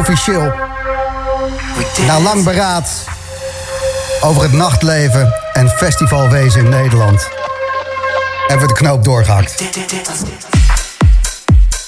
[0.00, 0.52] officieel.
[2.06, 2.86] Na lang beraad
[4.22, 7.28] over het nachtleven en festivalwezen in Nederland...
[8.46, 9.64] hebben we de knoop doorgehakt.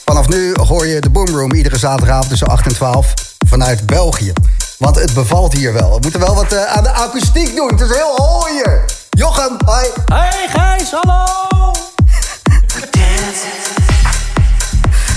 [0.05, 3.15] Vanaf nu hoor je de Boomroom iedere zaterdagavond tussen 8 en 12
[3.49, 4.33] vanuit België.
[4.79, 5.95] Want het bevalt hier wel.
[5.95, 7.69] We moeten wel wat eh, aan de akoestiek doen.
[7.69, 8.85] Het is heel hooi hier.
[9.11, 9.87] Jochem, hoi.
[10.05, 11.25] Hey Gijs, hallo!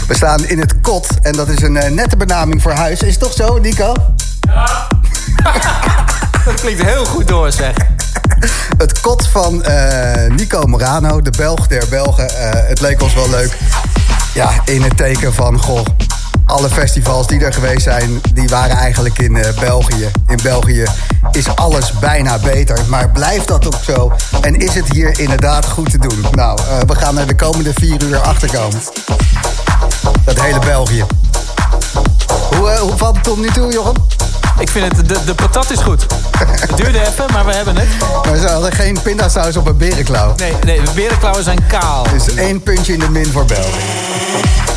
[0.08, 3.02] We staan in het kot en dat is een eh, nette benaming voor huis.
[3.02, 3.94] Is het toch zo, Nico?
[6.52, 7.76] Dat klinkt heel goed door, zeg.
[8.78, 12.30] Het kot van eh, Nico Morano, de Belg der Belgen.
[12.30, 13.58] Eh, het leek ons wel leuk.
[14.34, 15.86] Ja, in het teken van, goh,
[16.46, 18.22] alle festivals die er geweest zijn...
[18.34, 20.12] die waren eigenlijk in eh, België.
[20.28, 20.84] In België
[21.32, 22.80] is alles bijna beter.
[22.88, 24.12] Maar blijft dat ook zo?
[24.42, 26.26] En is het hier inderdaad goed te doen?
[26.32, 28.80] Nou, we gaan er de komende vier uur achterkomen.
[30.24, 31.06] Dat hele België.
[32.58, 33.94] Hoe, eh, hoe valt het tot nu toe, Jochem?
[34.60, 36.06] Ik vind het, de, de patat is goed.
[36.38, 37.88] Het duurde even, maar we hebben het.
[38.26, 40.34] Maar ze hadden geen pindasaus op een berenklauw.
[40.38, 42.06] Nee, nee de berenklauwen zijn kaal.
[42.12, 44.75] Dus één puntje in de min voor België.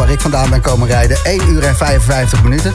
[0.00, 2.74] Waar ik vandaan ben komen rijden, 1 uur en 55 minuten.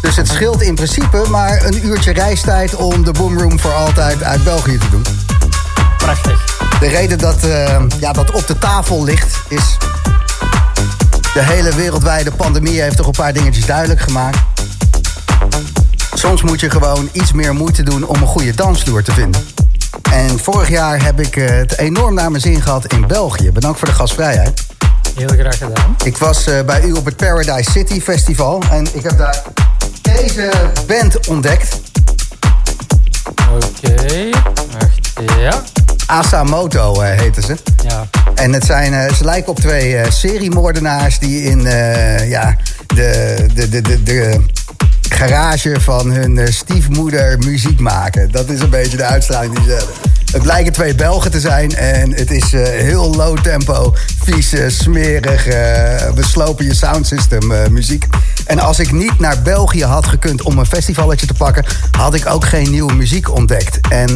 [0.00, 4.44] Dus het scheelt in principe maar een uurtje reistijd om de Boomroom voor altijd uit
[4.44, 5.04] België te doen.
[5.96, 6.58] Prachtig.
[6.80, 9.76] De reden dat uh, ja, dat op de tafel ligt is...
[11.34, 14.38] De hele wereldwijde pandemie heeft toch een paar dingetjes duidelijk gemaakt.
[16.14, 19.46] Soms moet je gewoon iets meer moeite doen om een goede dansvloer te vinden.
[20.12, 23.50] En vorig jaar heb ik het enorm naar mijn zin gehad in België.
[23.52, 24.65] Bedankt voor de gastvrijheid.
[25.16, 25.96] Heel graag gedaan.
[26.04, 29.42] Ik was uh, bij u op het Paradise City Festival en ik heb daar
[30.02, 30.50] deze
[30.86, 31.78] band ontdekt.
[33.54, 34.30] Oké, okay.
[34.78, 35.62] wacht, ja.
[36.06, 37.56] Asamoto uh, heten ze.
[37.88, 38.06] Ja.
[38.34, 41.60] En het zijn, uh, ze lijken op twee uh, seriemoordenaars die in
[42.28, 42.56] ja,
[42.86, 44.40] de, de, de, de, de
[45.08, 48.30] garage van hun stiefmoeder muziek maken.
[48.30, 49.94] Dat is een beetje de uitstraling die ze hebben.
[50.32, 55.46] Het lijken twee Belgen te zijn en het is uh, heel low tempo, vieze, smerig,
[55.46, 58.06] uh, beslopen je soundsystem muziek.
[58.46, 62.26] En als ik niet naar België had gekund om een festivalletje te pakken, had ik
[62.26, 63.80] ook geen nieuwe muziek ontdekt.
[63.88, 64.10] En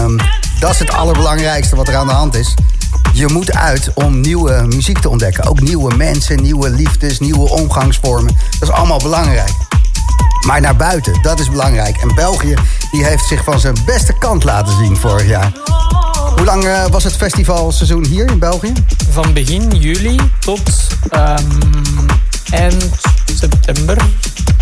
[0.00, 0.16] um,
[0.60, 2.54] dat is het allerbelangrijkste wat er aan de hand is.
[3.12, 5.44] Je moet uit om nieuwe muziek te ontdekken.
[5.44, 8.36] Ook nieuwe mensen, nieuwe liefdes, nieuwe omgangsvormen.
[8.58, 9.52] Dat is allemaal belangrijk.
[10.46, 11.96] Maar naar buiten, dat is belangrijk.
[11.96, 12.54] En België
[12.90, 15.52] die heeft zich van zijn beste kant laten zien vorig jaar.
[16.36, 18.72] Hoe lang uh, was het festivalseizoen hier in België?
[19.10, 20.70] Van begin juli tot
[21.14, 22.06] um,
[22.50, 22.88] eind
[23.34, 23.96] september.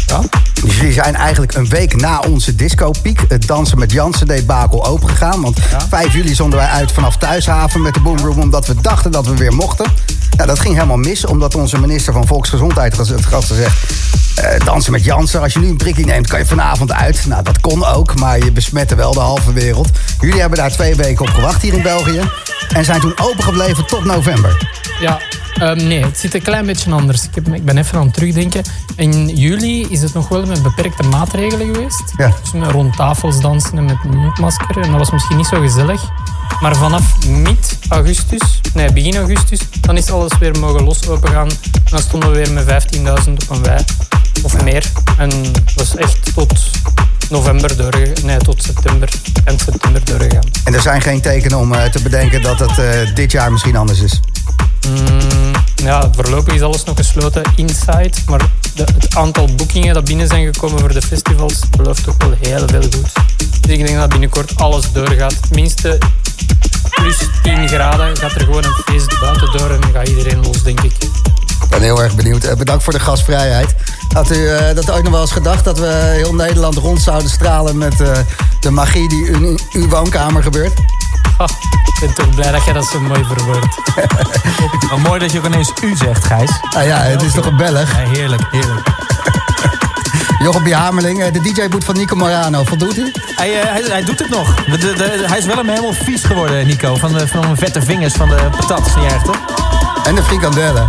[0.07, 0.21] Ja.
[0.65, 5.41] Dus jullie zijn eigenlijk een week na onze disco-piek, het Dansen met Jansen debakel opengegaan.
[5.41, 5.89] Want ja.
[5.89, 9.37] 5 juli zonden wij uit vanaf Thuishaven met de Boomroom, omdat we dachten dat we
[9.37, 9.87] weer mochten.
[10.37, 13.93] Nou, dat ging helemaal mis, omdat onze minister van Volksgezondheid het had gezegd...
[14.41, 17.27] Uh, dansen met Jansen, als je nu een prikkie neemt, kan je vanavond uit.
[17.27, 19.89] Nou, dat kon ook, maar je besmette wel de halve wereld.
[20.21, 22.21] Jullie hebben daar twee weken op gewacht hier in België.
[22.69, 24.69] En zijn toen opengebleven tot november.
[25.01, 25.21] Ja,
[25.63, 27.25] Um, nee, het zit een klein beetje anders.
[27.25, 28.63] Ik, heb, ik, ben even aan het terugdenken.
[28.97, 32.13] In juli is het nog wel met beperkte maatregelen geweest.
[32.17, 32.33] Ja.
[32.43, 34.79] Dus met rond tafels dansen en met mondmasker.
[34.79, 36.03] En dat was misschien niet zo gezellig.
[36.61, 41.49] Maar vanaf mid-augustus, nee, begin augustus, dan is alles weer mogen los opengaan.
[41.91, 43.85] Dan stonden we weer met 15.000 op een wei.
[44.43, 44.93] Of meer.
[45.19, 45.31] En
[45.75, 46.61] dat is echt tot
[47.31, 48.27] november doorgegaan.
[48.27, 49.09] Nee, tot september,
[49.45, 50.45] eind september doorgegaan.
[50.65, 53.77] En er zijn geen tekenen om uh, te bedenken dat het uh, dit jaar misschien
[53.77, 54.21] anders is?
[54.89, 58.13] Mm, ja, voorlopig is alles nog gesloten inside.
[58.27, 58.41] Maar
[58.75, 62.69] de, het aantal boekingen dat binnen zijn gekomen voor de festivals belooft toch wel heel
[62.69, 63.13] veel goed.
[63.61, 65.37] Dus ik denk dat binnenkort alles doorgaat.
[65.51, 65.99] Minste
[66.91, 70.81] plus 10 graden gaat er gewoon een feest buiten door en gaat iedereen los, denk
[70.81, 70.93] ik.
[71.63, 72.57] Ik ben heel erg benieuwd.
[72.57, 73.75] Bedankt voor de gastvrijheid.
[74.13, 77.31] Had u uh, dat ooit nog wel eens gedacht dat we heel Nederland rond zouden
[77.31, 78.17] stralen met uh,
[78.61, 80.73] de magie die in uw woonkamer gebeurt?
[81.39, 81.47] Oh,
[81.85, 83.77] ik ben toch blij dat jij dat zo mooi verwoordt.
[84.93, 86.51] oh, mooi dat je ook ineens u zegt, Gijs.
[86.77, 87.93] Ah ja, het is toch een Belg?
[87.93, 88.89] Ja, heerlijk, heerlijk.
[90.39, 93.13] Jochem Hamerling, de DJ-boot van Nico Morano, voldoet u?
[93.35, 94.65] Hij, uh, hij, hij, doet het nog.
[94.65, 96.97] De, de, de, hij is wel helemaal vies geworden, Nico.
[96.97, 98.87] Van de, van vette vingers van de patat.
[98.87, 99.39] Is niet erg, toch?
[100.05, 100.89] En de frikandellen.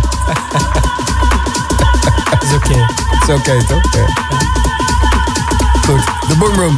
[2.42, 2.66] is oké.
[2.70, 2.86] Okay.
[3.20, 3.82] Is oké, okay, toch?
[5.84, 6.76] Goed, de Boomroom.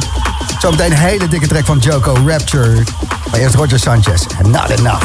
[0.59, 2.83] Zometeen een hele dikke track van Joko Rapture.
[3.31, 4.23] Maar eerst Roger Sanchez.
[4.43, 5.03] Not enough.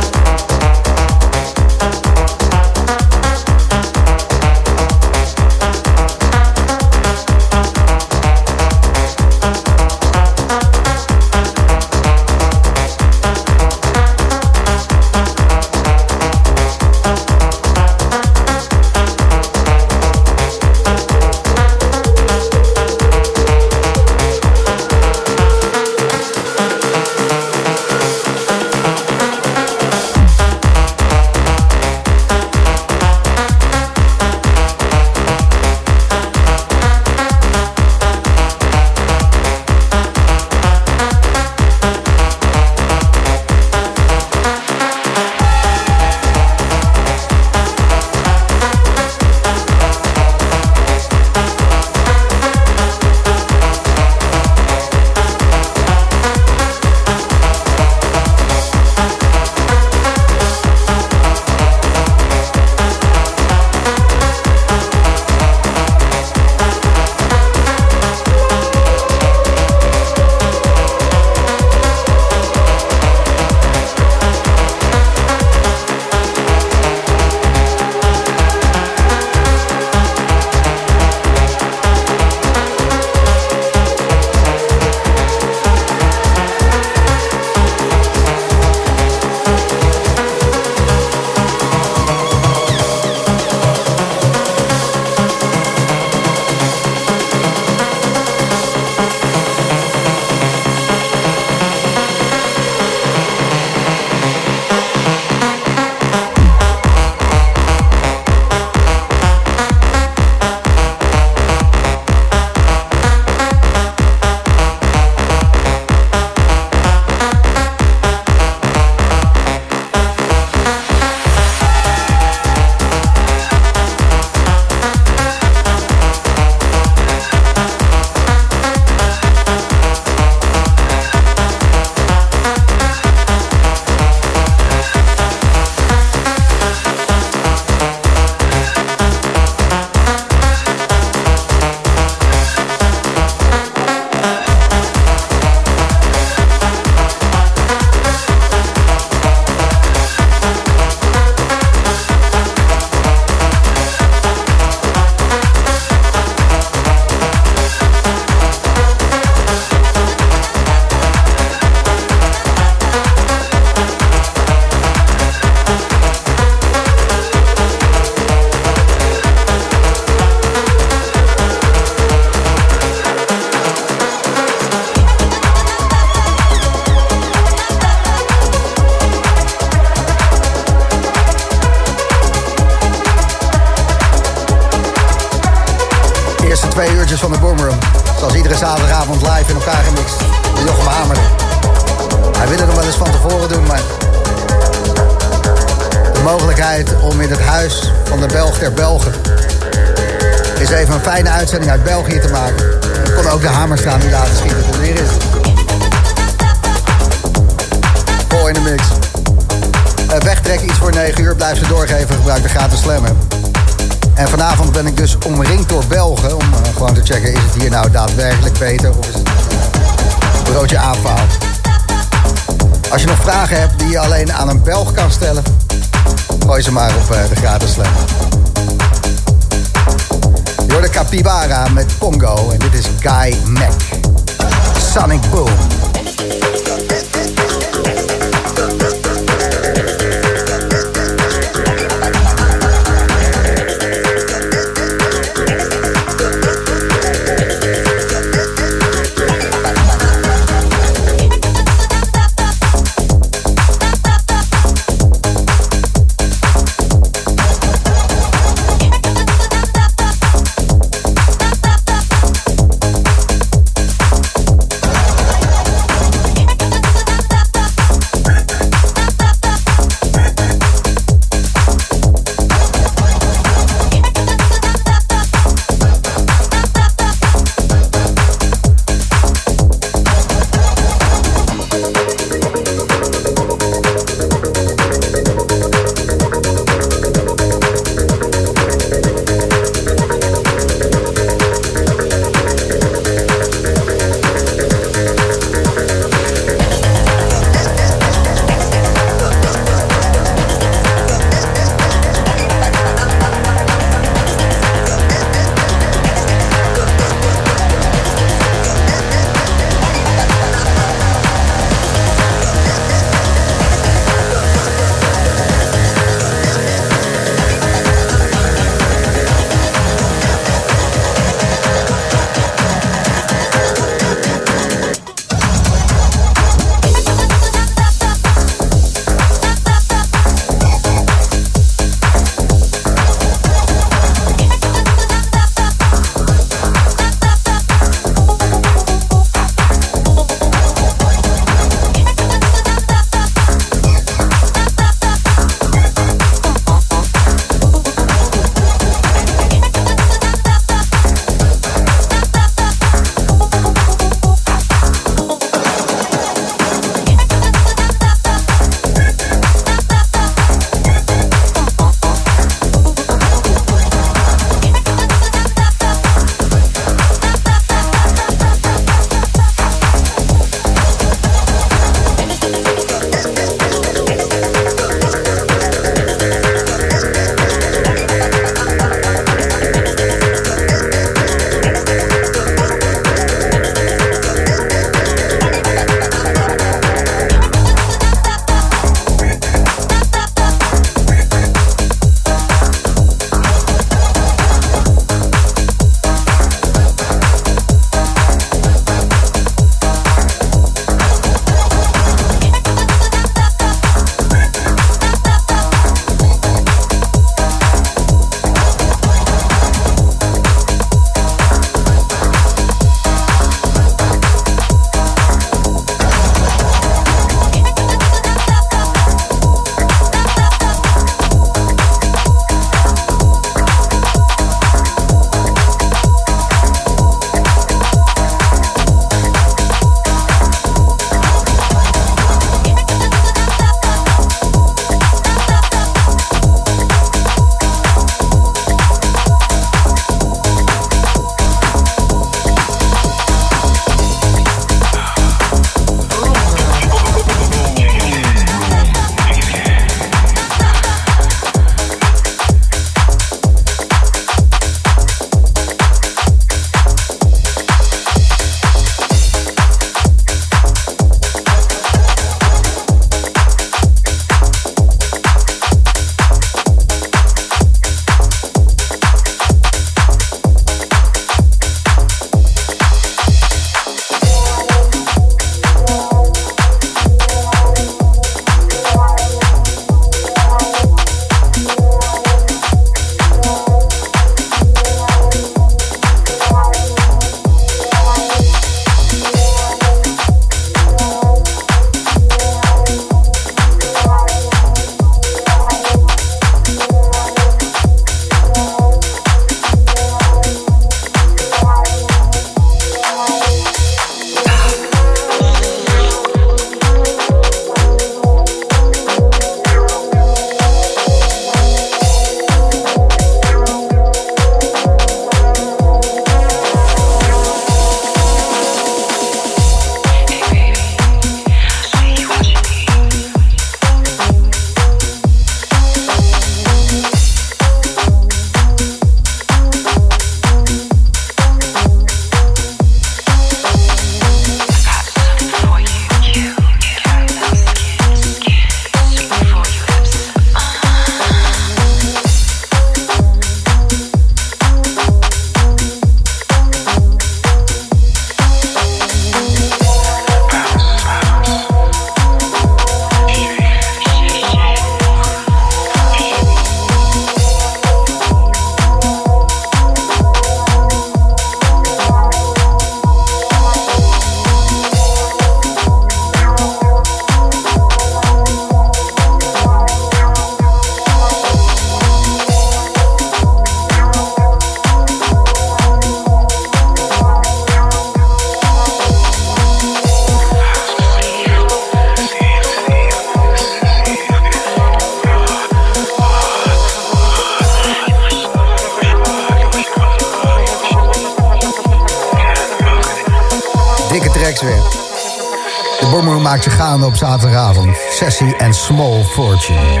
[598.24, 600.00] Sessie en Small Fortune.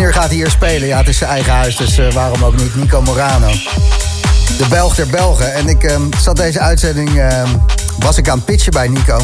[0.00, 0.88] Uur gaat hij hier spelen.
[0.88, 2.74] Ja, het is zijn eigen huis, dus eh, waarom ook niet?
[2.74, 3.50] Nico Morano.
[4.58, 5.54] De Belg der Belgen.
[5.54, 7.18] En ik ehm, zat deze uitzending...
[7.18, 7.48] ehm,
[7.98, 9.20] was ik aan het pitchen bij Nico.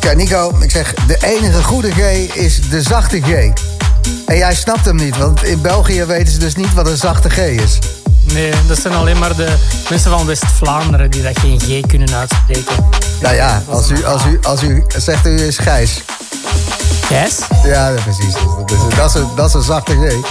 [0.00, 0.94] Ja, Nico, ik zeg...
[1.06, 1.98] De enige goede G
[2.34, 3.52] is de zachte G.
[4.26, 7.30] En jij snapt hem niet, want in België weten ze dus niet wat een zachte
[7.30, 7.78] G is.
[8.32, 9.54] Nee, dat zijn alleen maar de
[9.90, 12.88] mensen van West-Vlaanderen die dat geen G kunnen uitspreken.
[13.20, 16.02] Nou ja, als u, als u, als u zegt u is Gijs.
[17.04, 17.38] Gijs?
[17.64, 18.32] Ja, precies.
[18.66, 20.24] Dat is, dat, is een, dat is een zachte G.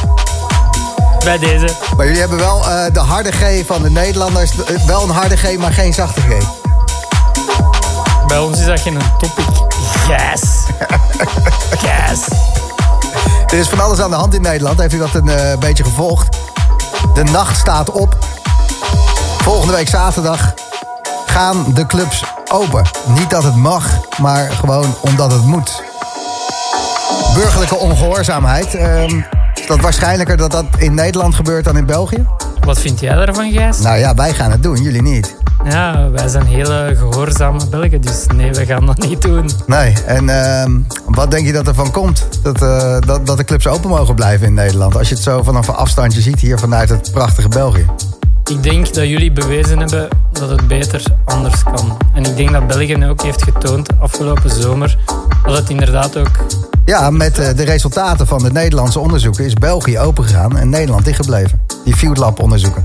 [1.23, 1.67] Bij deze.
[1.97, 4.51] Maar jullie hebben wel eh, de harde G van de Nederlanders.
[4.51, 6.25] eh, Wel een harde G, maar geen zachte G.
[8.27, 9.45] Bij ons is dat geen topic.
[10.07, 10.41] Gijs.
[11.83, 12.19] Gijs.
[13.53, 14.79] Er is van alles aan de hand in Nederland.
[14.79, 16.37] Heeft u dat een eh, beetje gevolgd?
[17.13, 18.17] De nacht staat op.
[19.37, 20.53] Volgende week zaterdag
[21.25, 22.83] gaan de clubs open.
[23.07, 23.85] Niet dat het mag,
[24.19, 25.81] maar gewoon omdat het moet.
[27.33, 28.75] Burgerlijke ongehoorzaamheid.
[28.75, 29.21] ehm,
[29.55, 32.27] is dat waarschijnlijker dat dat in Nederland gebeurt dan in België?
[32.59, 33.79] Wat vind jij daarvan, Gijs?
[33.79, 35.35] Nou ja, wij gaan het doen, jullie niet.
[35.63, 39.49] Ja, wij zijn hele gehoorzame Belgen, dus nee, we gaan dat niet doen.
[39.65, 40.71] Nee, en ehm,
[41.13, 42.27] wat denk je dat er van komt?
[42.41, 44.97] Dat, eh, dat, dat de clubs open mogen blijven in Nederland.
[44.97, 47.85] Als je het zo vanaf een afstandje ziet hier vanuit het prachtige België.
[48.45, 51.97] Ik denk dat jullie bewezen hebben dat het beter anders kan.
[52.13, 54.97] En ik denk dat België ook heeft getoond afgelopen zomer
[55.45, 56.31] dat het inderdaad ook...
[56.85, 61.61] Ja, met eh, de resultaten van de Nederlandse onderzoeken is België opengegaan en Nederland dichtgebleven.
[61.83, 62.83] Die Field Lab onderzoeken.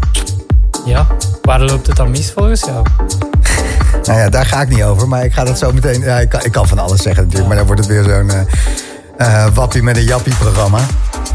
[0.84, 1.06] Ja,
[1.42, 2.86] waar loopt het dan mis volgens jou?
[4.08, 6.00] Nou ja, daar ga ik niet over, maar ik ga dat zo meteen...
[6.00, 8.30] Ja, ik, kan, ik kan van alles zeggen natuurlijk, maar dan wordt het weer zo'n
[8.30, 10.78] eh, eh, wappie met een jappie programma.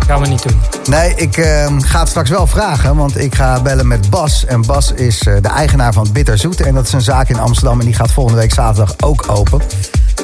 [0.07, 0.61] Gaan we niet doen.
[0.89, 4.45] Nee, ik eh, ga het straks wel vragen, want ik ga bellen met Bas.
[4.45, 6.61] En Bas is eh, de eigenaar van Bitterzoet.
[6.61, 9.61] En dat is een zaak in Amsterdam en die gaat volgende week zaterdag ook open.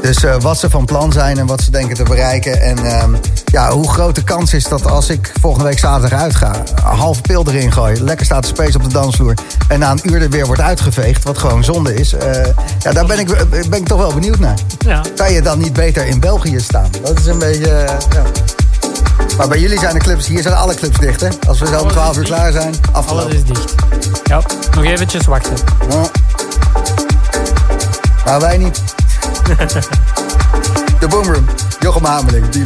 [0.02, 2.62] Dus eh, wat ze van plan zijn en wat ze denken te bereiken.
[2.62, 3.14] En ehm,
[3.46, 6.56] ja, hoe groot de kans is dat als ik volgende week zaterdag uitga...
[6.76, 9.34] een halve pil erin gooi, lekker staat de space op de dansvloer...
[9.68, 12.14] en na een uur er weer wordt uitgeveegd, wat gewoon zonde is.
[12.14, 12.46] eh,
[12.80, 14.58] ja, daar ben ik, eh, ben ik toch wel benieuwd naar.
[14.86, 15.02] Ja.
[15.16, 16.90] Kan je dan niet beter in België staan?
[17.04, 17.86] Dat is een beetje...
[18.14, 18.24] ja.
[19.38, 21.28] Maar bij jullie zijn de clubs, hier zijn alle clubs dicht, hè?
[21.48, 23.36] Als we zo om Alles 12 is uur klaar zijn, Alles afgelopen.
[23.36, 23.74] is dicht.
[24.24, 24.42] Ja,
[24.76, 25.54] nog eventjes wachten.
[25.90, 26.02] Ja.
[28.26, 28.82] Maar wij niet.
[31.00, 31.46] De Boomroom,
[31.82, 32.66] Jochem Hameling, die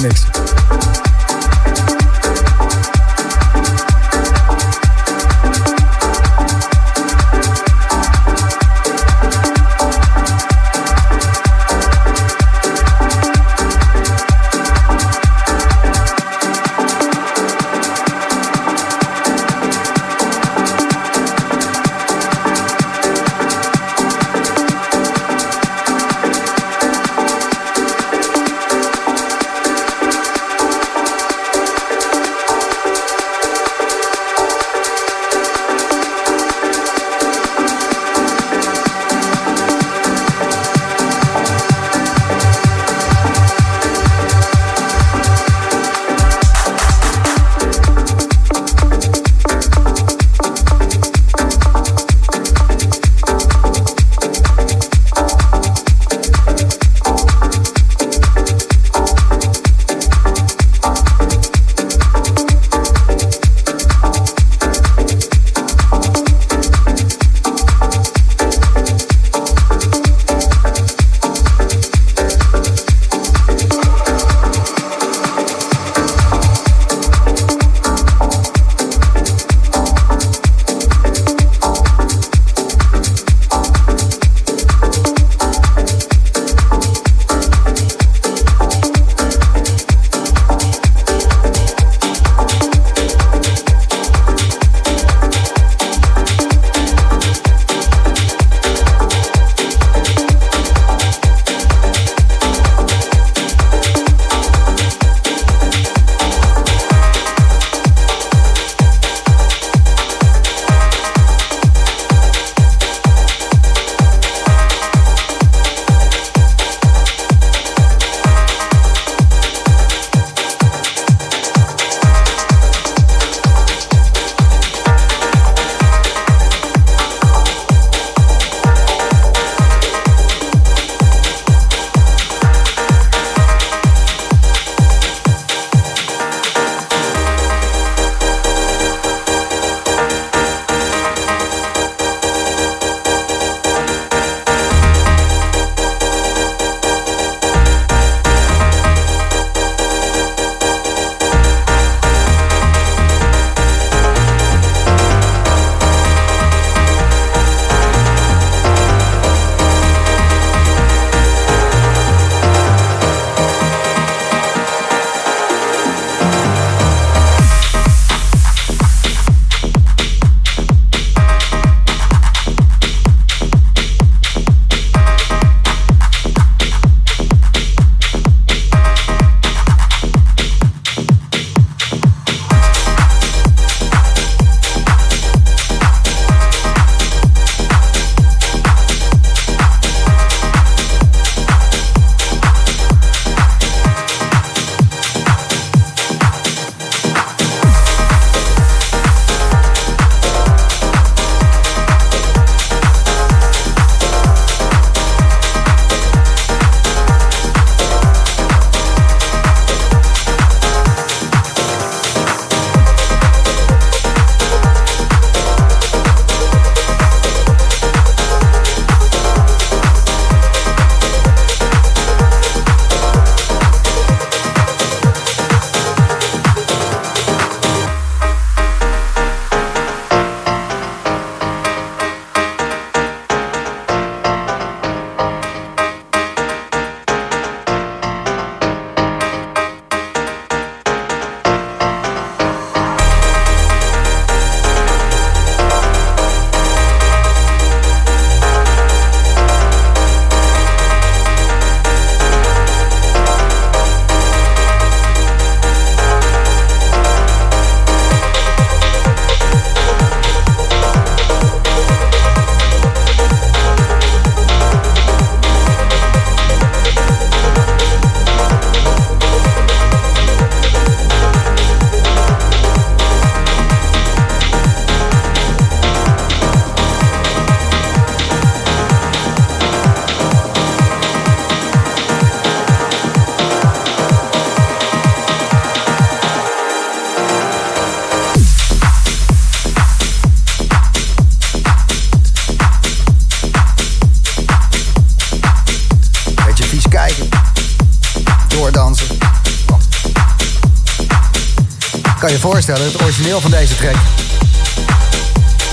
[302.66, 303.96] voorstellen, het origineel van deze track.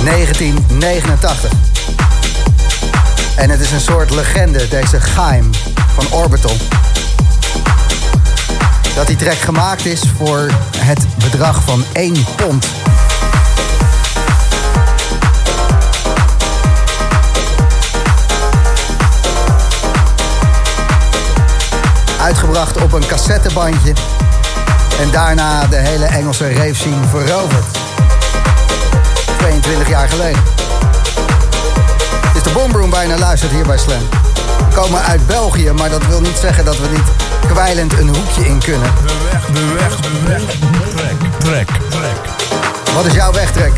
[0.05, 1.51] 1989.
[3.36, 5.51] En het is een soort legende, deze Geim
[5.95, 6.57] van Orbital.
[8.95, 12.66] Dat die track gemaakt is voor het bedrag van 1 pond.
[22.20, 23.93] Uitgebracht op een cassettebandje.
[25.01, 27.64] En daarna de hele Engelse rave scene veroverd.
[29.38, 30.42] 22 jaar geleden.
[32.26, 34.09] Het is de Boomroom bijna luistert hier bij Slam.
[34.68, 37.09] We komen uit België, maar dat wil niet zeggen dat we niet
[37.53, 38.92] kwijlend een hoekje in kunnen.
[39.07, 40.42] De weg, de weg, de weg.
[41.38, 42.18] Trek, trek, trek.
[42.94, 43.72] Wat is jouw wegtrek?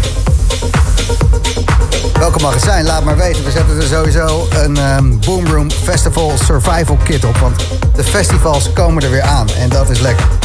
[2.19, 2.85] Welke mag het zijn?
[2.85, 3.45] Laat maar weten.
[3.45, 7.37] We zetten er sowieso een um, Boomroom Festival Survival Kit op.
[7.37, 9.49] Want de festivals komen er weer aan.
[9.59, 10.42] En dat is lekker.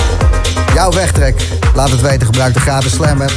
[0.78, 1.48] Jouw wegtrek?
[1.76, 2.26] Laat het weten.
[2.26, 3.32] Gebruik de gratis Slam app.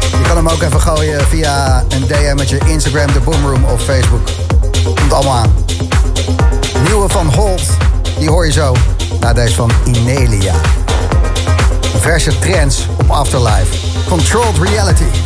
[0.00, 3.82] Je kan hem ook even gooien via een DM met je Instagram, de Boomroom of
[3.82, 4.28] Facebook.
[4.84, 5.54] Komt allemaal aan.
[6.84, 7.62] Nieuwe van Holt,
[8.18, 8.74] die hoor je zo.
[9.20, 10.54] Na deze van Inelia.
[12.00, 13.76] Verse trends op Afterlife.
[14.08, 15.25] Controlled Reality.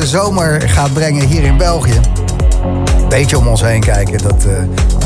[0.00, 2.00] De zomer gaat brengen hier in België.
[3.08, 4.46] Beetje om ons heen kijken, dat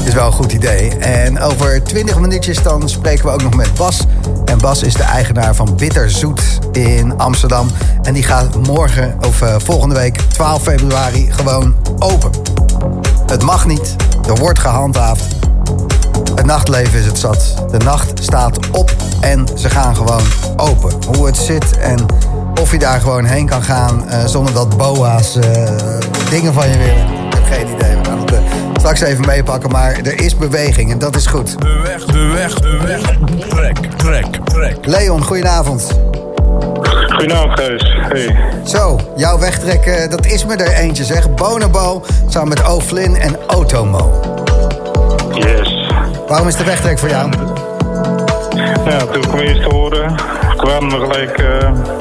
[0.04, 0.96] is wel een goed idee.
[0.98, 4.00] En over 20 minuutjes dan spreken we ook nog met Bas.
[4.44, 6.40] En Bas is de eigenaar van Bitterzoet
[6.72, 7.68] in Amsterdam.
[8.02, 12.30] En die gaat morgen of volgende week 12 februari gewoon open.
[13.26, 13.96] Het mag niet.
[14.28, 15.24] Er wordt gehandhaafd.
[16.34, 17.64] Het nachtleven is het zat.
[17.70, 20.22] De nacht staat op en ze gaan gewoon
[20.56, 20.92] open.
[21.16, 22.06] Hoe het zit en
[22.60, 25.42] of je daar gewoon heen kan gaan uh, zonder dat boa's uh,
[26.30, 27.26] dingen van je willen.
[27.26, 27.96] Ik heb geen idee.
[27.96, 28.38] We gaan het uh,
[28.76, 31.60] straks even meepakken, maar er is beweging en dat is goed.
[31.60, 33.00] De weg, de weg, de weg.
[33.48, 34.86] Trek, trek, trek.
[34.86, 36.00] Leon, goedenavond.
[37.08, 37.82] Goedenavond, Kees.
[38.08, 38.36] Hey.
[38.64, 41.34] Zo, jouw wegtrek, uh, dat is me er eentje, zeg.
[41.34, 44.20] Bonobo, samen met O'Flynn en Otomo.
[45.32, 45.88] Yes.
[46.28, 47.30] Waarom is de wegtrek voor jou?
[48.84, 50.14] Ja, toen ik hem eerst te horen,
[50.64, 51.46] kwamen we gelijk, uh,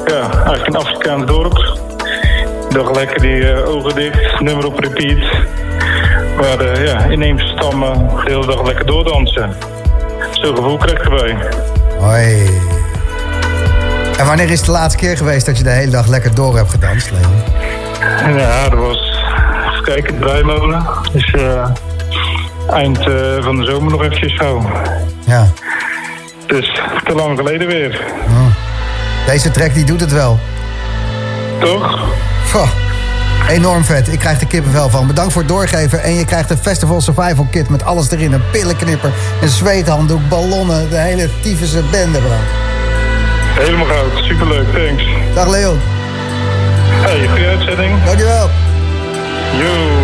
[0.06, 1.78] ja, eigenlijk een Afrikaans dorp.
[2.68, 5.18] Dag lekker die uh, ogen dicht, nummer op repeat.
[6.36, 9.56] Waar de ja, inheemse stammen de hele dag lekker doordansen.
[10.30, 11.36] Zo'n gevoel krijg ik erbij.
[11.98, 12.50] Hoi.
[14.18, 16.56] En wanneer is het de laatste keer geweest dat je de hele dag lekker door
[16.56, 18.36] hebt gedanst, Leon?
[18.36, 19.18] Ja, dat was,
[19.70, 20.86] even kijken, Draaimolen.
[21.12, 21.68] Dus uh,
[22.70, 24.70] eind uh, van de zomer nog eventjes zo.
[25.26, 25.46] Ja.
[26.46, 28.00] Dus te lang geleden weer.
[28.28, 28.53] Oh.
[29.26, 30.38] Deze track die doet het wel.
[31.60, 32.08] Toch?
[32.50, 32.68] Goh.
[33.48, 34.12] Enorm vet.
[34.12, 35.06] Ik krijg er kippenvel van.
[35.06, 36.02] Bedankt voor het doorgeven.
[36.02, 38.32] En je krijgt een Festival Survival Kit met alles erin.
[38.32, 40.90] Een pillenknipper, een zweethanddoek, ballonnen.
[40.90, 42.36] De hele tyfusche bende, bro.
[43.62, 44.24] Helemaal goud.
[44.24, 44.66] Superleuk.
[44.72, 45.04] Thanks.
[45.34, 45.78] Dag Leon.
[46.88, 48.04] Hey, goede uitzending.
[48.04, 48.50] Dankjewel.
[49.58, 50.03] Yo.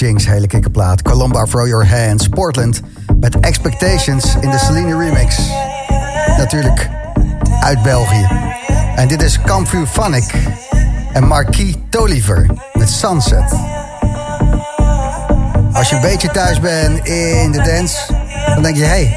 [0.00, 1.02] Jinx, hele kikkerplaat.
[1.02, 2.28] Colomba, Throw Your Hands.
[2.28, 2.80] Portland
[3.16, 5.38] met Expectations in de Celine remix.
[6.36, 6.88] Natuurlijk
[7.60, 8.28] uit België.
[8.96, 10.34] En dit is Camfu Vanik
[11.12, 13.52] en Marquis Toliver met Sunset.
[15.72, 17.96] Als je een beetje thuis bent in de dance,
[18.54, 18.84] dan denk je...
[18.84, 19.16] hey,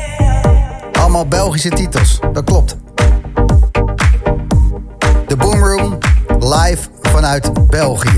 [0.99, 2.19] allemaal Belgische titels.
[2.33, 2.77] Dat klopt.
[5.27, 5.97] De Boomroom
[6.39, 8.12] live vanuit België.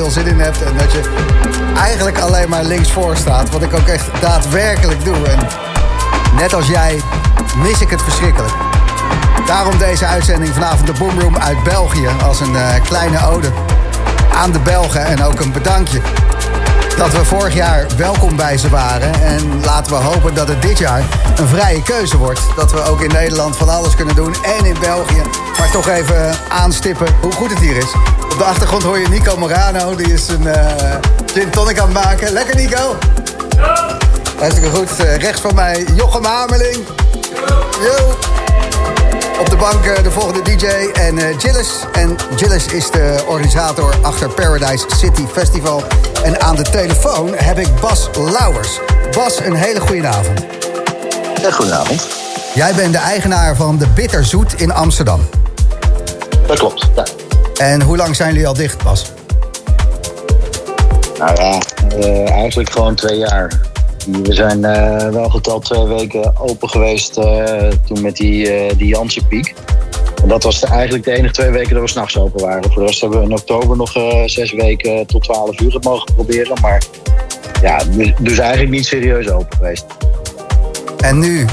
[0.00, 0.62] Veel zin in hebt.
[0.62, 1.00] En dat je
[1.76, 3.50] eigenlijk alleen maar links voor staat.
[3.50, 5.26] Wat ik ook echt daadwerkelijk doe.
[5.26, 5.38] En
[6.36, 7.00] net als jij
[7.56, 8.52] mis ik het verschrikkelijk.
[9.46, 12.08] Daarom deze uitzending vanavond de Boomroom uit België.
[12.22, 13.48] Als een eh, kleine ode
[14.34, 16.00] aan de Belgen en ook een bedankje
[16.96, 19.22] dat we vorig jaar welkom bij ze waren.
[19.22, 21.02] En laten we hopen dat het dit jaar
[21.36, 22.40] een vrije keuze wordt.
[22.56, 25.22] Dat we ook in Nederland van alles kunnen doen en in België.
[25.58, 27.94] Maar toch even aanstippen hoe goed het hier is.
[28.32, 29.94] Op de achtergrond hoor je Nico Morano.
[29.94, 30.94] Die is een eh
[31.32, 32.32] gin tonic aan het maken.
[32.32, 32.96] Lekker Nico?
[34.38, 35.04] Hartstikke goed.
[35.04, 36.84] Eh, rechts van mij Jochem Hamerling.
[37.82, 38.16] Yo.
[39.40, 41.68] Op de bank eh, de volgende DJ en eh Gilles.
[41.92, 45.82] En Gilles is de organisator achter Paradise City Festival.
[46.24, 48.80] En aan de telefoon heb ik Bas Lauwers.
[49.16, 50.40] Bas, een hele goede avond.
[51.42, 52.06] Ja, goedenavond.
[52.54, 55.20] Jij bent de eigenaar van de Bitterzoet in Amsterdam.
[56.46, 57.04] Dat klopt, ja.
[57.60, 59.12] En hoe lang zijn jullie al dicht, Bas?
[61.18, 61.58] Nou ja,
[61.88, 63.60] eh, eigenlijk gewoon twee jaar.
[64.22, 69.54] We zijn eh, wel geteld twee weken open geweest eh, toen met die, die Janssen-piek.
[70.22, 72.62] En dat was de- eigenlijk de enige twee weken dat we s'nachts open waren.
[72.62, 73.92] Voor de rest hebben we in oktober nog
[74.26, 76.60] zes weken tot 12 uur het mogen proberen.
[76.60, 76.82] Maar
[77.62, 79.84] ja, dus, dus eigenlijk niet serieus open geweest.
[81.00, 81.46] En nu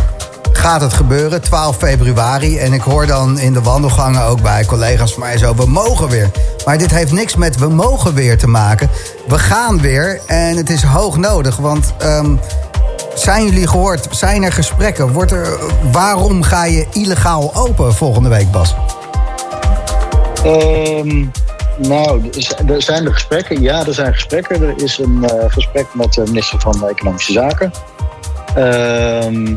[0.68, 2.57] gaat het gebeuren, 12 februari.
[2.57, 5.55] En ik hoor dan in de wandelgangen ook bij collega's van mij zo...
[5.55, 6.32] we mogen weer.
[6.65, 8.89] Maar dit heeft niks met we mogen weer te maken.
[9.28, 11.57] We gaan weer en het is hoog nodig.
[11.57, 12.36] Want ehm,
[13.15, 14.07] zijn jullie gehoord?
[14.09, 15.11] Zijn er gesprekken?
[15.11, 15.59] Wordt er,
[15.91, 18.76] waarom ga je illegaal open volgende week, Bas?
[20.43, 21.26] Ehm,
[21.78, 22.30] nou,
[22.68, 23.61] er zijn er gesprekken.
[23.61, 24.61] Ja, er zijn gesprekken.
[24.61, 27.72] Er is een eh, gesprek met de minister van Economische Zaken.
[28.55, 29.55] Ehm,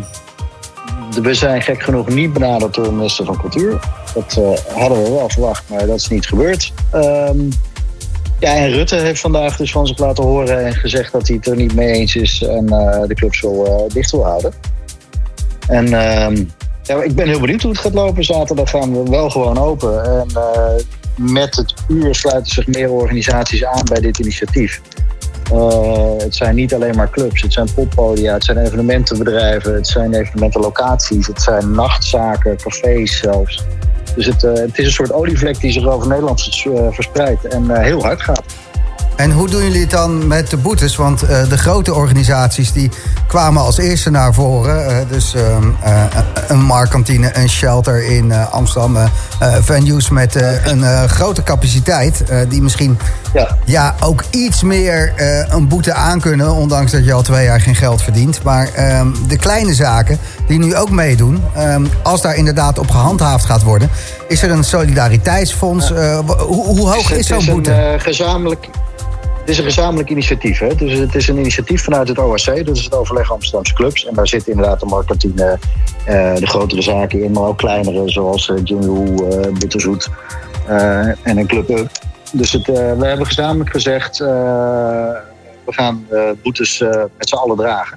[1.15, 3.81] we zijn gek genoeg niet benaderd door de minister van Cultuur.
[4.15, 6.73] Dat eh, hadden we wel verwacht, maar dat is niet gebeurd.
[6.91, 7.41] Ehm,
[8.39, 11.47] ja, en Rutte heeft vandaag dus van zich laten horen en gezegd dat hij het
[11.47, 14.53] er niet mee eens is en eh, de clubs wil, eh, dicht wil houden.
[15.69, 16.45] En ehm,
[16.83, 18.25] ja, ik ben heel benieuwd hoe het gaat lopen.
[18.25, 20.05] Zaterdag gaan we wel gewoon open.
[20.05, 20.27] En
[21.17, 24.81] met het uur sluiten zich meer organisaties aan bij dit initiatief.
[25.53, 30.15] Eh, het zijn niet alleen maar clubs, het zijn poppodia, het zijn evenementenbedrijven, het zijn
[30.15, 33.65] evenementenlocaties, het zijn nachtzaken, cafés zelfs.
[34.15, 37.83] Dus het, eh, het is een soort olievlek die zich over Nederland eh, verspreidt en
[37.83, 38.43] heel hard gaat.
[39.21, 40.97] En hoe doen jullie het dan met de boetes?
[40.97, 42.91] Want eh, de grote organisaties die
[43.27, 44.87] kwamen als eerste naar voren.
[44.87, 46.03] Eh, dus ehm, eh,
[46.49, 48.97] een marktkantine, een shelter in Amsterdam.
[49.61, 50.35] venues met
[50.65, 52.25] een grote capaciteit.
[52.49, 52.99] die misschien
[53.33, 53.57] Ja.
[53.65, 55.13] ja, ook iets meer
[55.49, 56.53] een boete aankunnen.
[56.55, 58.43] Ondanks dat je al twee jaar geen geld verdient.
[58.43, 61.43] Maar ehm, de kleine zaken die nu ook meedoen.
[61.55, 63.91] ehm, als daar inderdaad op gehandhaafd gaat worden.
[64.29, 65.89] Is er een solidariteitsfonds?
[65.89, 67.73] Hoe, hoe hoog Het is zo'n een, boete?
[67.73, 68.69] eh, gezamenlijk,
[69.51, 70.59] is een gezamenlijk initiatief.
[70.59, 70.75] Hè?
[70.75, 74.07] Dus het is een initiatief vanuit het OAC, dat is het Overleg Amsterdamse Clubs.
[74.07, 75.59] En daar zitten inderdaad de marktkantine,
[76.05, 80.09] eh, de grotere zaken in, maar ook kleinere, zoals uh, Jimmy eh, Bitterzoet
[80.67, 81.89] eh, en een Club Up.
[82.33, 84.29] Dus het, eh, we hebben gezamenlijk gezegd, eh,
[85.65, 87.97] we gaan eh, boetes eh, met z'n allen dragen.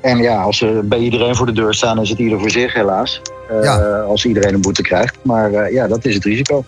[0.00, 2.72] En ja, als ze bij iedereen voor de deur staan, is het ieder voor zich
[2.72, 3.22] helaas.
[3.48, 4.04] Eh.
[4.04, 5.16] Als iedereen een boete krijgt.
[5.22, 6.64] Maar eh, ja, dat is het risico.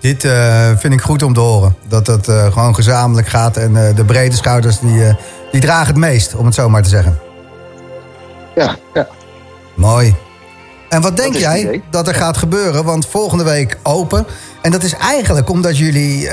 [0.00, 1.76] Dit eh, vind ik goed om te horen.
[1.88, 3.56] Dat het eh, gewoon gezamenlijk gaat.
[3.56, 5.16] En eh, de brede schouders die,
[5.52, 7.18] die dragen het meest, om het zo maar te zeggen.
[8.54, 9.08] Ja, ja.
[9.74, 10.14] Mooi.
[10.88, 12.84] En wat denk jij dat er gaat gebeuren?
[12.84, 14.26] Want volgende week open.
[14.62, 16.30] En dat is eigenlijk omdat jullie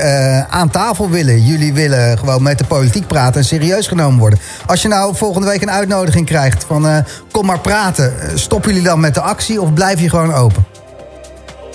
[0.48, 1.44] aan tafel willen.
[1.44, 4.38] Jullie willen gewoon met de politiek praten en serieus genomen worden.
[4.66, 8.12] Als je nou volgende week een uitnodiging krijgt van kom maar praten.
[8.34, 10.66] Stoppen jullie dan met de actie of blijf je gewoon open?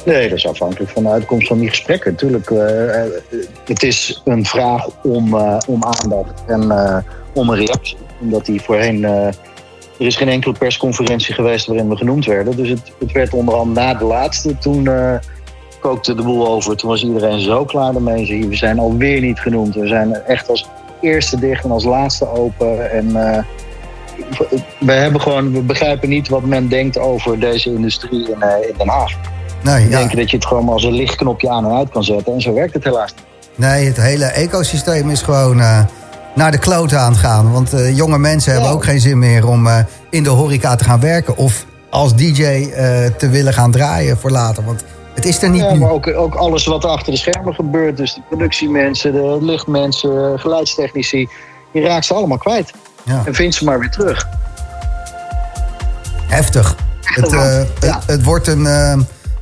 [0.05, 2.11] Nee, dat is afhankelijk van de uitkomst van die gesprekken.
[2.11, 3.11] Natuurlijk, eh, eh,
[3.65, 6.61] het is een vraag om, eh, om aandacht en
[7.33, 7.97] om een reactie.
[8.21, 9.03] Omdat die voorheen...
[9.03, 9.35] er
[9.97, 12.55] is geen enkele persconferentie geweest waarin we genoemd werden.
[12.55, 14.57] Dus het, het werd onder andere na de laatste.
[14.57, 14.89] Toen
[15.79, 16.75] kookte de boel over.
[16.75, 18.37] Toen was iedereen zo klaar ermee.
[18.37, 19.75] Je, We zijn alweer niet genoemd.
[19.75, 20.67] We zijn echt als
[21.01, 22.91] eerste dicht en als laatste open.
[22.91, 23.11] En
[24.79, 28.89] we, hebben gewoon, we begrijpen niet wat men denkt over deze industrie in, in Den
[28.89, 29.11] Haag.
[29.63, 29.97] Nee, ja.
[29.97, 32.33] denken dat je het gewoon als een lichtknopje aan en uit kan zetten.
[32.33, 33.25] En zo werkt het helaas niet.
[33.55, 35.79] nee het hele ecosysteem is gewoon eh,
[36.35, 37.51] naar de klote aan het gaan.
[37.51, 38.75] Want eh, jonge mensen hebben Ja.
[38.75, 39.77] ook geen zin meer om eh,
[40.09, 41.37] in de horeca te gaan werken.
[41.37, 42.69] Of als DJ
[43.17, 44.63] te willen gaan draaien voor later.
[44.65, 44.83] Want
[45.13, 47.97] het is er niet Ja, maar ook, ook alles wat er achter de schermen gebeurt.
[47.97, 51.29] Dus de productiemensen, de lichtmensen, geluidstechnici.
[51.71, 52.71] Je raakt ze allemaal kwijt.
[53.03, 53.21] Ja.
[53.25, 54.27] En vindt ze maar weer terug.
[56.27, 56.75] Heftig.
[57.01, 57.31] Het,
[57.79, 58.67] het, het wordt een.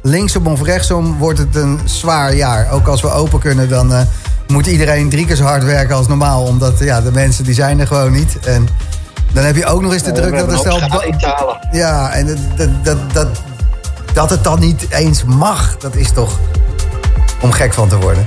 [0.01, 2.71] Linksom of rechtsom wordt het een zwaar jaar.
[2.71, 4.01] Ook als we open kunnen, dan eh,
[4.47, 6.43] moet iedereen drie keer zo hard werken als normaal.
[6.43, 8.39] Omdat ja, de mensen die zijn er gewoon niet.
[8.45, 8.67] En
[9.33, 11.57] dan heb je ook nog eens de druk dat er stel.
[11.71, 13.27] Ja, en dat, dat, dat, dat,
[14.13, 16.39] dat het dan niet eens mag, dat is toch
[17.41, 18.23] om gek van te worden.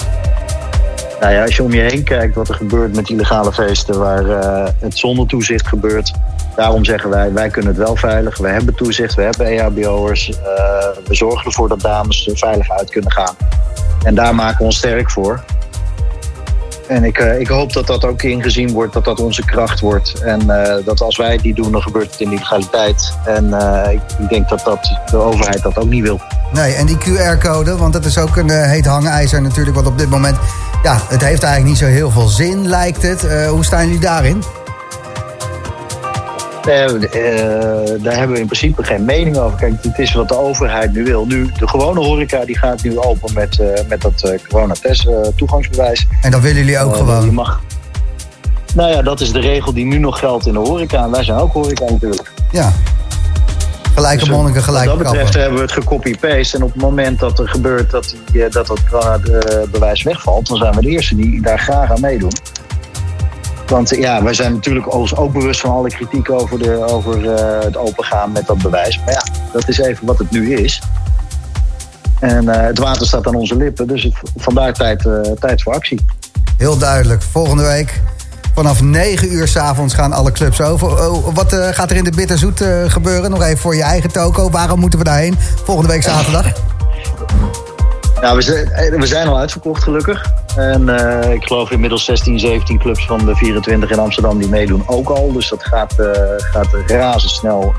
[1.21, 4.29] Nou ja, als je om je heen kijkt wat er gebeurt met illegale feesten waar
[4.29, 6.13] eh, het zonder toezicht gebeurt.
[6.57, 8.39] Daarom zeggen wij, wij kunnen het wel veilig.
[8.39, 10.31] We hebben toezicht, we hebben EHBO'ers.
[10.31, 10.37] eh,
[11.07, 13.37] we zorgen ervoor dat dames er veilig uit kunnen gaan.
[14.03, 15.45] En daar maken we ons sterk voor.
[16.87, 20.21] En ik, eh, ik hoop dat dat ook ingezien wordt, dat dat onze kracht wordt.
[20.21, 23.13] En eh, dat als wij niet doen, dan gebeurt het in illegaliteit.
[23.25, 26.21] En eh, ik, ik denk dat, dat de overheid dat ook niet wil.
[26.53, 29.75] Nee, en die QR-code, want dat is ook een heet hangijzer natuurlijk.
[29.75, 30.37] Want op dit moment,
[30.83, 33.27] ja, het heeft eigenlijk niet zo heel veel zin, lijkt het.
[33.49, 34.43] Hoe staan jullie daarin?
[36.67, 39.59] Eh, eh, daar hebben we in principe geen mening over.
[39.59, 41.27] Kijk, het is wat de overheid nu wil.
[41.27, 46.07] Nu, de gewone horeca die gaat nu open met, eh, met dat coronatest toegangsbewijs.
[46.23, 47.25] En dat willen jullie ook gewoon.
[47.25, 47.61] Je mag...
[48.75, 51.05] Nou ja, dat is de regel die nu nog geldt in de horeca.
[51.05, 52.33] En wij zijn ook horeca natuurlijk.
[52.51, 52.73] Ja.
[53.95, 55.41] Gelijke Dus, monniken, gelijke Wat dat betreft kappen.
[55.41, 56.57] hebben we het gecopy-paste.
[56.57, 60.47] En op het moment dat er gebeurt dat die, dat, dat coronabewijs wegvalt...
[60.47, 62.33] dan zijn we de eerste die daar graag aan meedoen.
[63.67, 67.65] Want ja, wij zijn natuurlijk ons ook bewust van alle kritiek over, de, over eh,
[67.65, 69.01] het opengaan met dat bewijs.
[69.05, 70.81] Maar ja, dat is even wat het nu is.
[72.25, 75.73] En eh, het water staat aan onze lippen, dus het, vandaar tijd, eh, tijd voor
[75.73, 76.05] actie.
[76.57, 77.23] Heel duidelijk.
[77.23, 78.01] Volgende week
[78.55, 81.11] vanaf 9 uur s'avonds gaan alle clubs over.
[81.11, 83.31] Oh, wat gaat er in de Bitterzoet eh, gebeuren?
[83.31, 84.51] Nog even voor je eigen toko.
[84.51, 85.37] Waarom moeten we daarheen?
[85.65, 86.53] Volgende week zaterdag.
[88.25, 90.33] Nou, we zijn, eh, we zijn al uitverkocht gelukkig.
[90.57, 94.83] En eh, ik geloof inmiddels 16, 17 clubs van de 24 in Amsterdam die meedoen
[94.87, 95.33] ook al.
[95.33, 96.07] Dus dat gaat, eh,
[96.37, 97.75] gaat razendsnel.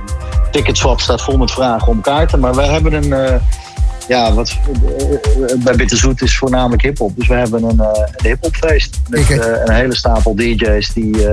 [0.52, 2.40] Ticketswap staat vol met vragen om kaarten.
[2.40, 3.42] Maar we hebben een...
[4.08, 4.58] ja, wat
[5.58, 7.12] bij Bitterzoet is voornamelijk hiphop.
[7.16, 9.02] Dus we hebben een, een hiphopfeest.
[9.10, 9.30] Met
[9.66, 11.28] een hele stapel DJ's die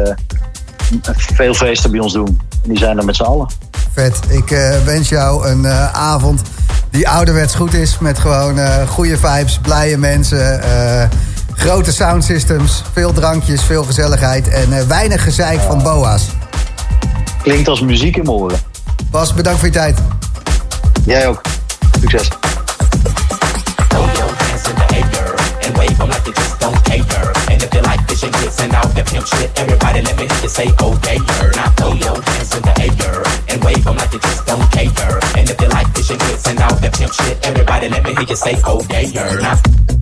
[1.35, 2.41] veel feesten bij ons doen.
[2.63, 3.47] En die zijn er met z'n allen.
[3.93, 4.19] Vet.
[4.29, 6.41] Ik eh, wens jou een eh, avond
[6.91, 7.99] die ouderwets goed is.
[7.99, 10.63] Met gewoon eh, goede vibes, blije mensen.
[10.63, 11.09] eh,
[11.55, 14.49] grote soundsystems, veel drankjes, veel gezelligheid.
[14.49, 16.23] En eh, weinig gezeik van boa's.
[17.43, 18.59] Klinkt als muziek in mijn oren.
[19.11, 19.99] Bas, bedankt voor je tijd.
[21.05, 21.41] Jij ook.
[22.01, 22.29] Succes.
[23.89, 25.35] Throw your hands in the air
[25.67, 27.42] and wave 'em like you just don't
[28.31, 29.51] grits and all that pimp shit.
[29.59, 33.23] Everybody let me hear you say, yeah, you're Now throw your hands in the air
[33.49, 35.19] and wave them like you just don't care.
[35.37, 38.29] And if you like fishing grits and all that pimp shit, everybody let me hear
[38.29, 38.55] you say,
[38.91, 40.02] yeah, you're Now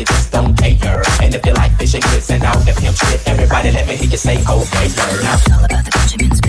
[0.00, 1.02] you just don't care.
[1.20, 4.08] And if you like fishing grits and all that pimp shit, everybody let me hear
[4.08, 4.36] you say,
[4.96, 6.39] yeah, you're Now All about the Benjamins,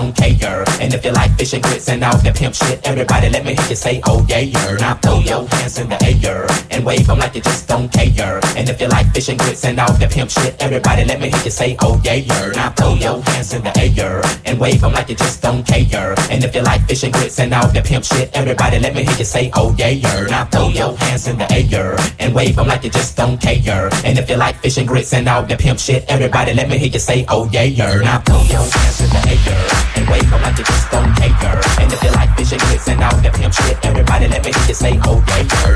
[0.00, 0.64] some taker.
[0.90, 3.68] And if you like fishing grits and all that pimp shit, everybody let me hear
[3.68, 7.18] you say, oh yeah, you're Now throw your hands in the air and wave them
[7.20, 8.40] like you just don't care.
[8.56, 11.44] And if you like fishing grits and all that pimp shit, everybody let me hear
[11.44, 14.90] you say, oh yeah, you're Now throw your hands in the air and wave them
[14.90, 16.16] like you just don't care.
[16.28, 19.16] And if you like fishing grits and all that pimp shit, everybody let me hear
[19.16, 22.66] you say, oh yeah, you're Now throw your hands in the air and wave them
[22.66, 23.90] like you just don't care.
[24.04, 26.90] And if you like fishing grits and all that pimp shit, everybody let me hear
[26.90, 31.60] you say, oh yeah, you're Now throw your hands in the air just don't care.
[31.78, 34.66] And if you like fishing grits and all that pimp shit, everybody let me hear
[34.68, 35.22] you say, oh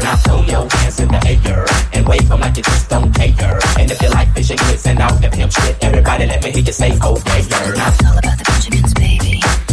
[0.03, 3.05] Now throw your hands in the air and wave them like you just don't.
[3.19, 6.63] And if you like fishing grits and all that pimp shit, everybody let me hear
[6.63, 9.64] you say, oh yeah, Now All about the Benjamins, baby.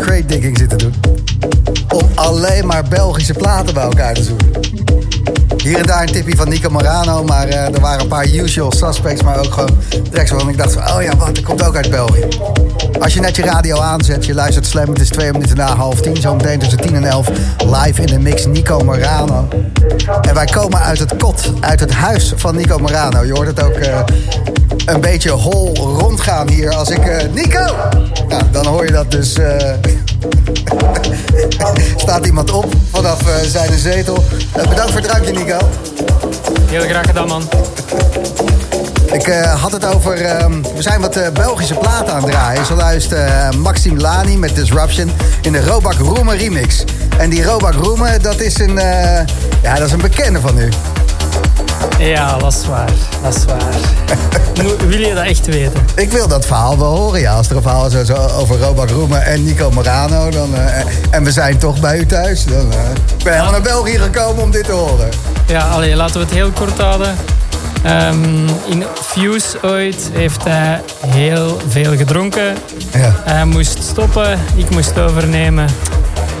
[0.00, 0.94] Crate digging zitten doen.
[1.88, 4.50] Om alleen maar Belgische platen bij elkaar te zoeken.
[5.62, 8.72] Hier en daar een tipje van Nico Morano, maar eh, er waren een paar usual
[8.72, 9.78] suspects, maar ook gewoon
[10.10, 12.24] tracks waarvan ik dacht van, oh ja, wat, dat komt ook uit België.
[13.00, 16.00] Als je net je radio aanzet, je luistert Slam, het is twee minuten na half
[16.00, 19.48] tien, zo meteen tussen tien en elf, live in de mix Nico Morano.
[20.20, 23.24] En wij komen uit het kot, uit het huis van Nico Morano.
[23.24, 24.00] Je hoort het ook eh,
[24.86, 27.76] een beetje hol rondgaan hier als ik, eh, Nico!
[28.28, 29.34] Nou, dan hoor je dat dus...
[29.38, 29.72] eh,
[31.96, 34.24] staat iemand op vanaf eh, zijn zetel.
[34.52, 35.58] Bedankt voor het drankje, Nico.
[36.66, 37.42] Heel graag gedaan, man.
[39.12, 39.26] Ik
[39.56, 40.20] had het over.
[40.22, 42.66] ehm, we zijn wat Belgische platen aan het draaien.
[42.66, 45.10] Zo luistert eh, Maxime Lani met Disruption
[45.42, 46.84] in de Robak Roemen remix.
[47.18, 48.74] En die Robak Roemen, dat is een.
[49.62, 50.68] ja, dat is een bekende van u.
[52.00, 52.90] Ja, dat is waar.
[53.22, 53.74] Dat is waar.
[54.88, 55.84] Wil je dat echt weten?
[55.94, 57.34] Ik wil dat verhaal wel horen, ja.
[57.34, 60.30] Als er een verhaal is over Robak Roemen en Nico Morano.
[60.30, 62.44] Dan, eh, en we zijn toch bij u thuis.
[62.44, 62.78] Dan eh,
[63.24, 65.08] ben helemaal naar België gekomen om dit te horen.
[65.46, 67.16] Ja, allee, laten we het heel kort houden.
[67.82, 72.56] Ehm, in Fuse ooit heeft hij heel veel gedronken.
[72.92, 73.14] Ja.
[73.24, 75.68] Hij moest stoppen, ik moest overnemen.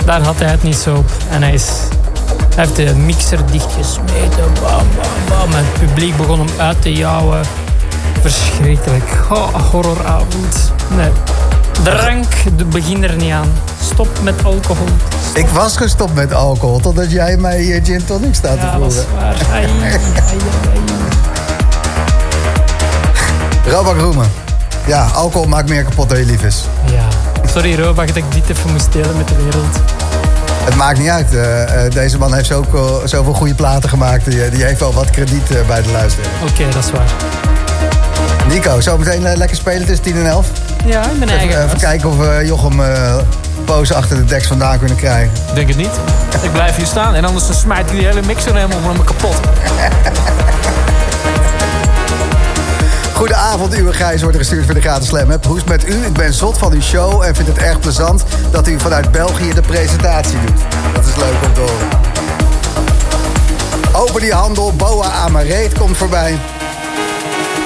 [0.04, 1.10] Daar had hij het niet zo op.
[1.30, 1.68] En hij, is,
[2.60, 4.52] hij heeft de mixer dichtgesmeten.
[4.60, 5.50] Bam, bam, bam.
[5.52, 7.40] En het publiek begon hem uit te jouwen.
[8.20, 9.04] Verschrikkelijk.
[9.30, 10.72] Oh, horroravond.
[10.96, 11.08] Nee.
[11.82, 12.26] Drank,
[12.56, 13.52] de- begin er niet aan.
[13.82, 14.86] Stop met alcohol.
[15.34, 18.92] Ik was gestopt met alcohol totdat jij mij hier gin tonic staat te Ja, dat
[18.92, 19.14] is voeren.
[19.20, 19.34] waar.
[19.52, 20.36] Ai, ai, ai, ai.
[23.72, 24.30] Robak Roemen.
[24.86, 26.64] Ja, alcohol maakt meer kapot dan je lief is.
[26.90, 27.04] Ja.
[27.48, 29.76] Sorry Robach dat ik dit even moest delen met de wereld.
[30.64, 31.34] Het maakt niet uit.
[31.34, 32.64] Eh, eh, deze man heeft zo,
[33.04, 34.24] zoveel goede platen gemaakt.
[34.24, 36.30] Die, die heeft wel wat krediet eh, bij de luisteraar.
[36.50, 37.12] Oké, dat is waar.
[38.48, 40.46] Nico, zometeen eh, lekker spelen tussen 10 en 11.
[40.84, 43.16] Ja, in mijn eigen Even, even kijken of we Jochem eh
[43.64, 45.32] boos achter de deks vandaan kunnen krijgen.
[45.48, 46.00] Ik denk het niet.
[46.42, 49.04] Ik blijf hier staan en anders dan smijt hij die hele mixer helemaal van me
[49.04, 49.40] kapot.
[53.20, 55.30] Goedenavond, uw Gijs wordt gestuurd voor de gratis Slam.
[55.46, 56.04] Hoe is het met u?
[56.06, 59.54] Ik ben zot van uw show en vind het erg plezant dat u vanuit België
[59.54, 60.60] de presentatie doet.
[60.94, 61.88] Dat is leuk om te horen.
[63.92, 66.38] Open die handel, Boa Amareet komt voorbij.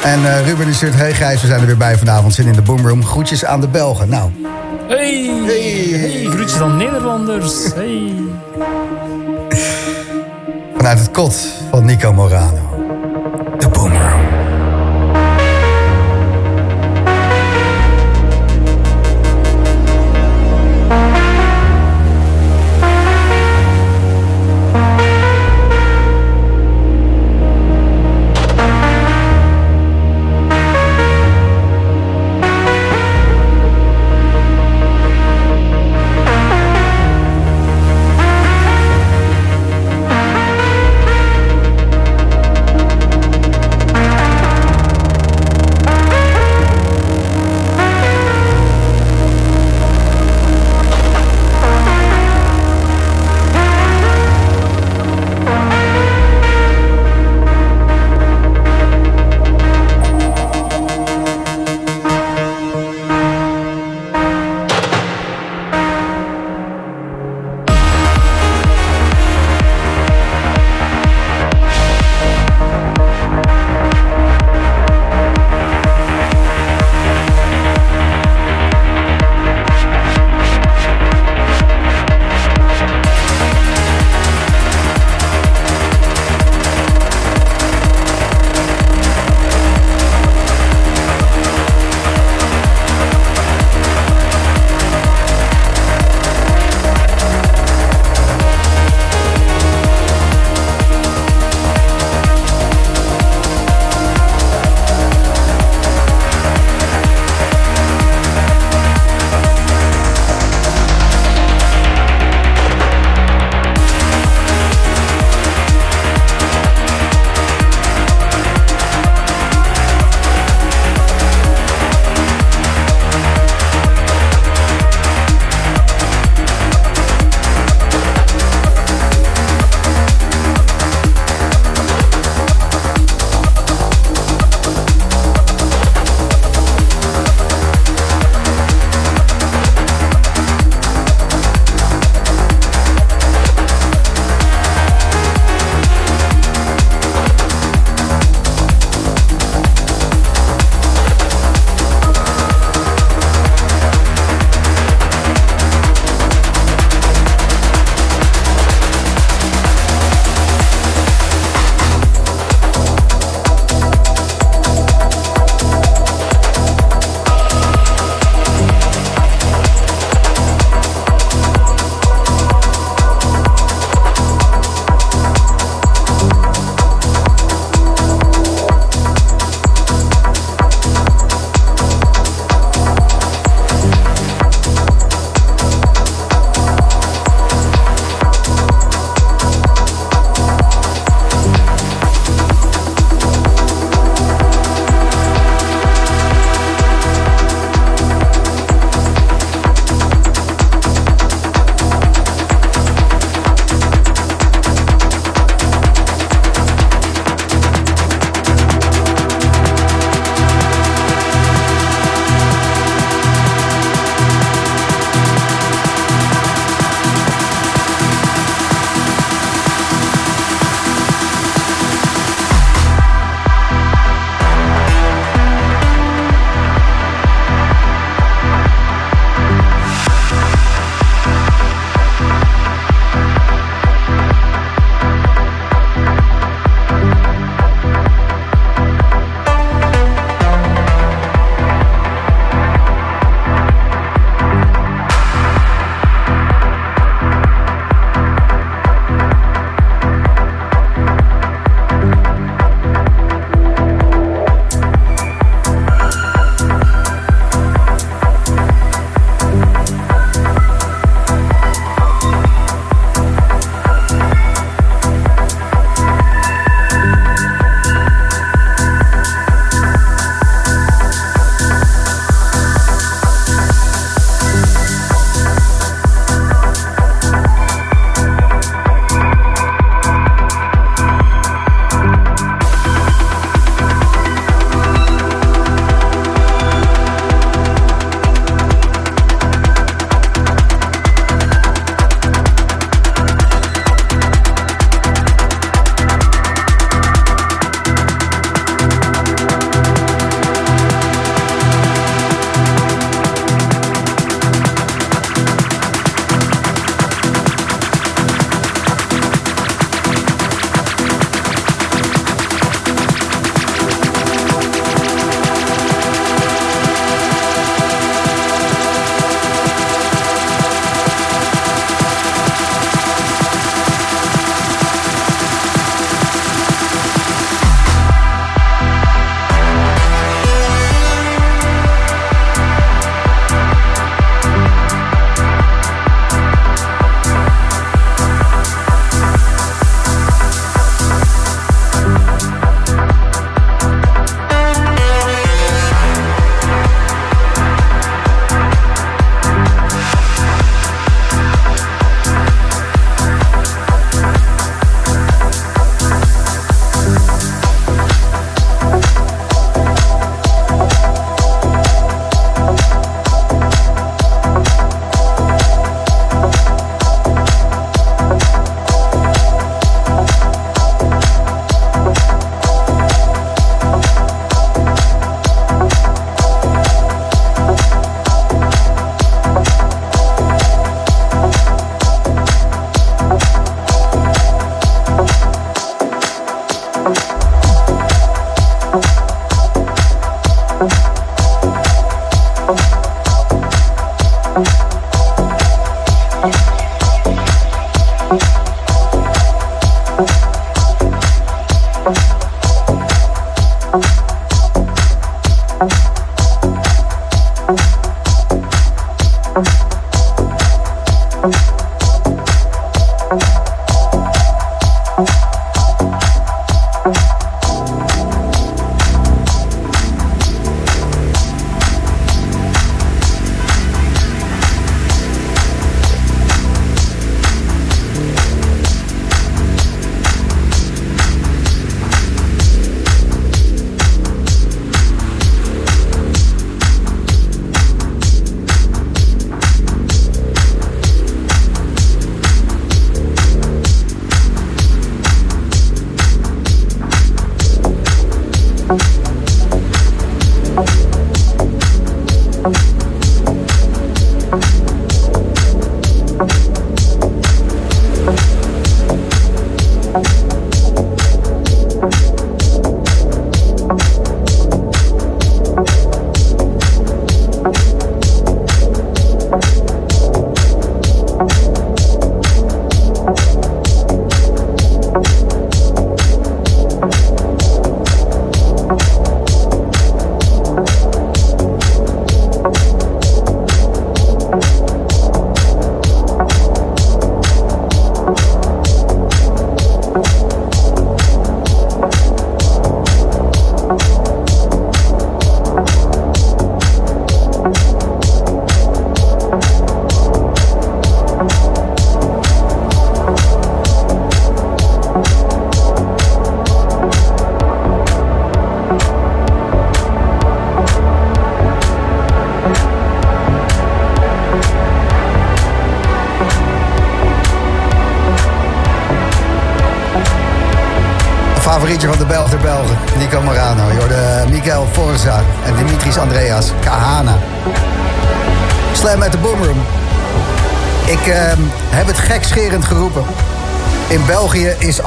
[0.03, 2.35] En eh, Ruben die stuurt, hey Gijs, we zijn er weer bij vanavond.
[2.35, 3.05] Zin in de boomroom.
[3.05, 4.09] Groetjes aan de Belgen.
[4.09, 4.31] Nou,
[4.89, 5.99] Hey, Hey.
[5.99, 7.55] hey, groetjes aan Nederlanders.
[7.75, 8.15] Hey.
[10.77, 11.37] vanuit het kot
[11.71, 12.64] van Nico Morano.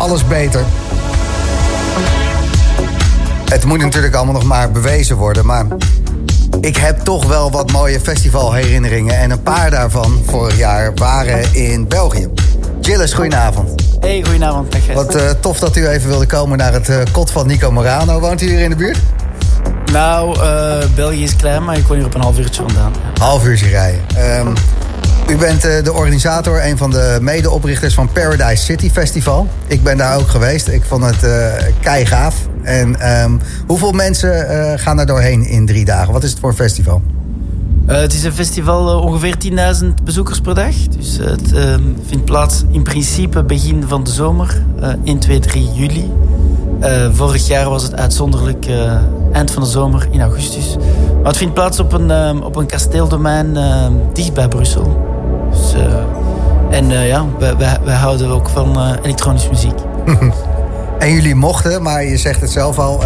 [0.07, 0.63] Alles beter.
[3.45, 5.65] Het moet natuurlijk allemaal nog maar bewezen worden, maar
[6.61, 9.19] ik heb toch wel wat mooie festivalherinneringen.
[9.19, 12.27] En een paar daarvan vorig jaar waren in België.
[12.81, 13.83] Gilles, goedenavond.
[13.99, 14.75] Hey, goedenavond.
[14.93, 18.19] Wat eh, tof dat u even wilde komen naar het eh, kot van Nico Morano.
[18.19, 18.97] Woont u hier in de buurt?
[19.91, 22.91] Nou, eh, België is klein, maar ik woon hier op een half uurtje vandaan.
[23.19, 24.01] Half uurtje rijden.
[24.15, 24.47] Ehm,
[25.29, 29.47] u bent eh, de organisator, een van de medeoprichters van Paradise City Festival.
[29.67, 30.67] Ik ben daar ook geweest.
[30.67, 32.35] Ik vond het eh kei gaaf.
[32.61, 33.31] En ehm,
[33.67, 36.13] hoeveel mensen eh, gaan er doorheen in drie dagen?
[36.13, 37.01] Wat is het voor een festival?
[37.85, 39.35] Eh, het is een festival eh, ongeveer
[39.81, 40.75] 10.000 bezoekers per dag.
[40.97, 41.75] Dus eh, het eh,
[42.07, 46.11] vindt plaats in principe begin van de zomer, eh 1, 2, 3 juli.
[46.79, 48.95] Eh, vorig jaar was het uitzonderlijk eh,
[49.31, 50.75] eind van de zomer in augustus.
[51.15, 55.15] Maar het vindt plaats op een, eh, op een kasteeldomein eh, dicht bij Brussel.
[55.77, 59.75] Eh, en eh, ja, wij, wij, wij houden ook van eh, elektronische muziek.
[60.97, 63.03] En jullie mochten, maar je zegt het zelf al,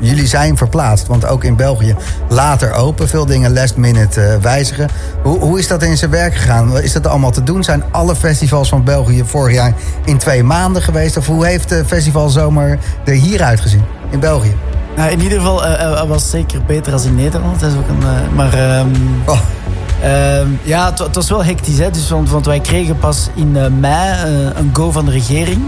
[0.00, 1.06] jullie zijn verplaatst.
[1.06, 1.96] Want ook in België
[2.28, 4.88] later open, veel dingen last minute wijzigen.
[5.22, 6.78] Hoe, hoe is dat in zijn werk gegaan?
[6.78, 7.64] Is dat allemaal te doen?
[7.64, 9.74] Zijn alle festivals van België vorig jaar
[10.04, 11.16] in twee maanden geweest?
[11.16, 14.56] Of hoe heeft de festivalzomer er hier uitgezien in België?
[14.96, 17.60] Nou, in ieder geval, hij was zeker beter als in Nederland.
[17.60, 18.90] Dat is ook een, maar ehm,
[19.26, 19.40] Oh,
[20.62, 21.78] ja, het, wa- het was wel hectisch.
[21.78, 21.90] Hè?
[21.90, 25.60] Dus, want, want wij kregen pas in eh, mei eh, een go van de regering.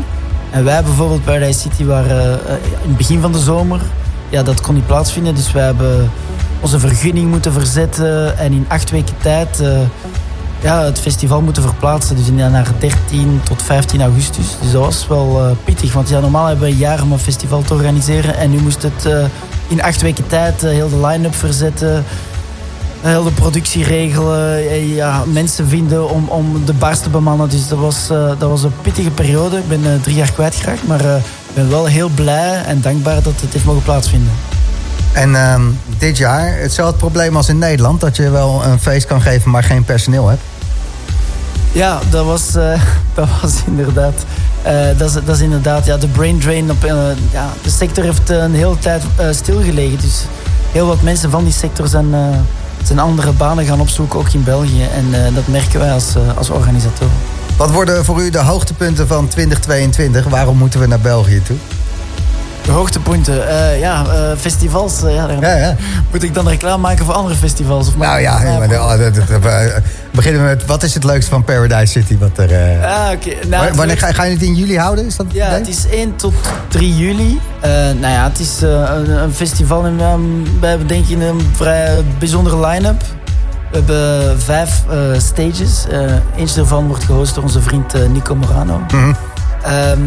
[0.51, 3.81] En wij bijvoorbeeld Paradise City waren eh, in het begin van de zomer.
[4.29, 5.35] Ja, dat kon niet plaatsvinden.
[5.35, 6.11] Dus wij hebben
[6.61, 8.39] onze vergunning moeten verzetten.
[8.39, 9.63] En in acht weken tijd
[10.61, 12.17] ja, het festival moeten verplaatsen.
[12.17, 14.47] Dus naar 13 tot 15 augustus.
[14.63, 15.93] Dus dat was wel pittig.
[15.93, 18.37] Want ja, normaal hebben we een jaar om een festival te organiseren.
[18.37, 19.09] En nu moest het
[19.69, 22.05] in acht weken tijd heel de line-up verzetten.
[23.05, 24.57] Heel de productie regelen.
[24.57, 27.49] eh, Ja, mensen vinden om, om de bars te bemannen.
[27.49, 29.57] Dus dat was, eh, dat was een pittige periode.
[29.59, 30.87] Ik ben eh, drie jaar kwijtgeraakt.
[30.87, 34.33] Maar eh, ik ben wel heel blij en dankbaar dat het heeft mogen plaatsvinden.
[35.13, 35.63] En ehm,
[35.99, 38.01] dit jaar, hetzelfde probleem als in Nederland...
[38.01, 40.43] dat je wel een feest kan geven, maar geen personeel hebt.
[41.73, 42.81] Ja, dat was, eh,
[43.15, 44.15] dat was inderdaad.
[44.63, 46.71] eh, dat, is, dat is inderdaad ja, de brain drain.
[46.71, 46.95] Op, eh,
[47.33, 49.99] ja, de sector heeft eh, een hele tijd eh, stilgelegen.
[50.01, 50.23] Dus
[50.73, 52.21] heel wat mensen van die sector zijn, eh,
[52.83, 54.83] zijn andere banen gaan opzoeken, ook in België.
[54.83, 57.09] En eh, dat merken wij als, eh, als organisator.
[57.57, 60.29] Wat worden voor u de hoogtepunten van 2022?
[60.29, 61.57] Waarom moeten we naar België toe?
[62.65, 63.49] De hoogtepunten.
[63.49, 65.03] Eh, ja, eh, festivals.
[65.03, 65.77] eh, ja, daar Ja, ja.
[66.11, 67.89] Moet ik dan reclame maken voor andere festivals?
[67.89, 71.45] Of Nou ja, Ja, maar de- oh, we beginnen met wat is het leukste van
[71.45, 72.19] Paradise City?
[72.19, 73.09] Wat er, Ah.
[73.49, 75.07] Nou, wanneer ga, ga je het in juli houden?
[75.07, 76.35] Is dat Ja, het is 1 tot
[76.69, 77.41] 3 juli.
[78.01, 80.21] Nou ja, het is een, een festival en ehm,
[80.61, 83.03] we hebben denk ik een vrij bijzondere line-up.
[83.71, 84.83] We hebben vijf
[85.19, 85.85] stages.
[86.37, 88.81] Eentje daarvan wordt gehost door onze vriend Nico Morano.
[88.93, 89.13] Mhm.
[89.63, 90.01] Ehm,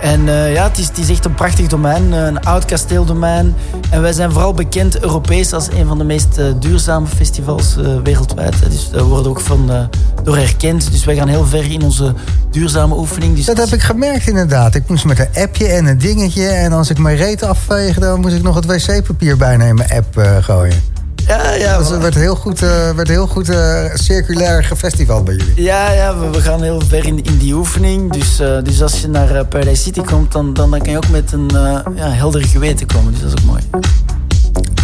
[0.00, 3.54] en eh, ja, het is, het is echt een prachtig domein, eh, een oud kasteeldomein.
[3.90, 8.70] En wij zijn vooral bekend Europees als een van de meest eh, duurzame festivals wereldwijd.
[8.70, 9.88] Dus daar worden ook van,
[10.22, 10.90] door erkend.
[10.90, 12.14] Dus wij gaan heel ver in onze
[12.50, 13.36] duurzame oefening.
[13.36, 14.74] Dus Dat heb ik gemerkt inderdaad.
[14.74, 16.46] Ik moest met een appje en een dingetje.
[16.46, 20.95] En als ik mijn reet afveeg, dan moest ik nog het wc-papier mijn app gooien.
[21.26, 21.78] Ja, ja.
[21.78, 25.62] Dus het werd heel goed, eh, werd heel goed eh, circulair gefestival bij jullie.
[25.62, 28.12] Ja, ja we, we gaan heel ver in, in die oefening.
[28.12, 31.08] Dus, eh, dus als je naar Paradise City komt, dan, dan, dan kan je ook
[31.08, 31.50] met een
[31.94, 33.12] ja, helder geweten komen.
[33.12, 33.62] Dus dat is ook mooi.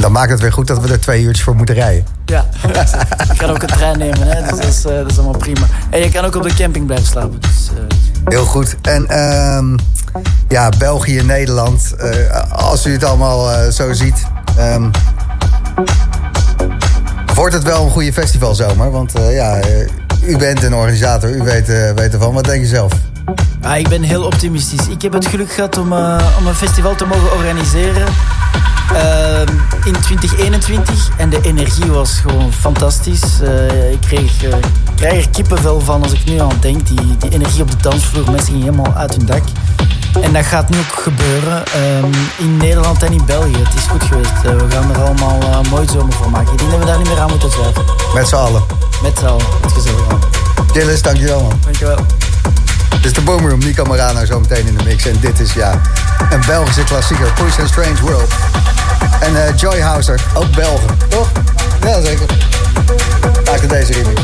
[0.01, 2.06] Dan maakt het weer goed dat we er twee uurtjes voor moeten rijden.
[2.24, 2.47] Ja,
[3.28, 4.40] je kan ook een trein nemen, hè?
[4.40, 5.66] Dus dat is, dat is allemaal prima.
[5.90, 7.40] En je kan ook op de camping blijven slapen.
[7.40, 7.70] Dus,
[8.24, 8.77] Heel goed.
[8.82, 9.77] En ehm,
[10.48, 11.94] ja, België, Nederland.
[12.52, 14.27] als u het allemaal zo ziet.
[14.56, 14.90] ehm,
[17.35, 18.91] wordt het wel een goede festivalzomer?
[18.91, 19.89] Want eh, ja, eh,
[20.27, 21.31] u bent een organisator.
[21.31, 22.35] U weet, eh, weet ervan.
[22.35, 22.93] Wat denk je zelf?
[23.62, 24.89] Ah, ik ben heel optimistisch.
[24.89, 28.07] Ik heb het geluk gehad om, eh, om een festival te mogen organiseren
[28.94, 29.49] ehm,
[29.85, 31.09] in 2021.
[31.16, 33.40] En de energie was gewoon fantastisch.
[33.40, 36.86] Eh, ik kreeg, eh, ik krijg er kippenvel van als ik nu aan denk.
[36.86, 39.43] Die, die energie op de dansvloer, mensen gingen helemaal uit hun dak.
[40.20, 43.57] En dat gaat nu ook gebeuren ehm, in Nederland en in België.
[43.57, 44.43] Het is goed geweest.
[44.43, 46.53] We gaan er allemaal een mooi zomer voor maken.
[46.53, 47.86] Ik denk dat we daar niet meer aan moeten twijfelen.
[48.15, 48.62] Met z'n allen.
[49.03, 49.47] Met z'n allen.
[49.62, 50.20] Het gezellig aan.
[50.73, 51.59] Gilles, dankjewel man.
[51.62, 51.99] Dankjewel.
[52.93, 55.06] Dit is de Boomroom, Nico Morano zo meteen in de mix.
[55.06, 55.81] En dit is ja,
[56.31, 58.32] een Belgische klassieker, Push and Strange World.
[59.20, 61.28] En eh, Joy Houser, ook Belgen, toch?
[61.82, 62.27] Ja, zeker.
[63.44, 64.20] Maakte deze remix.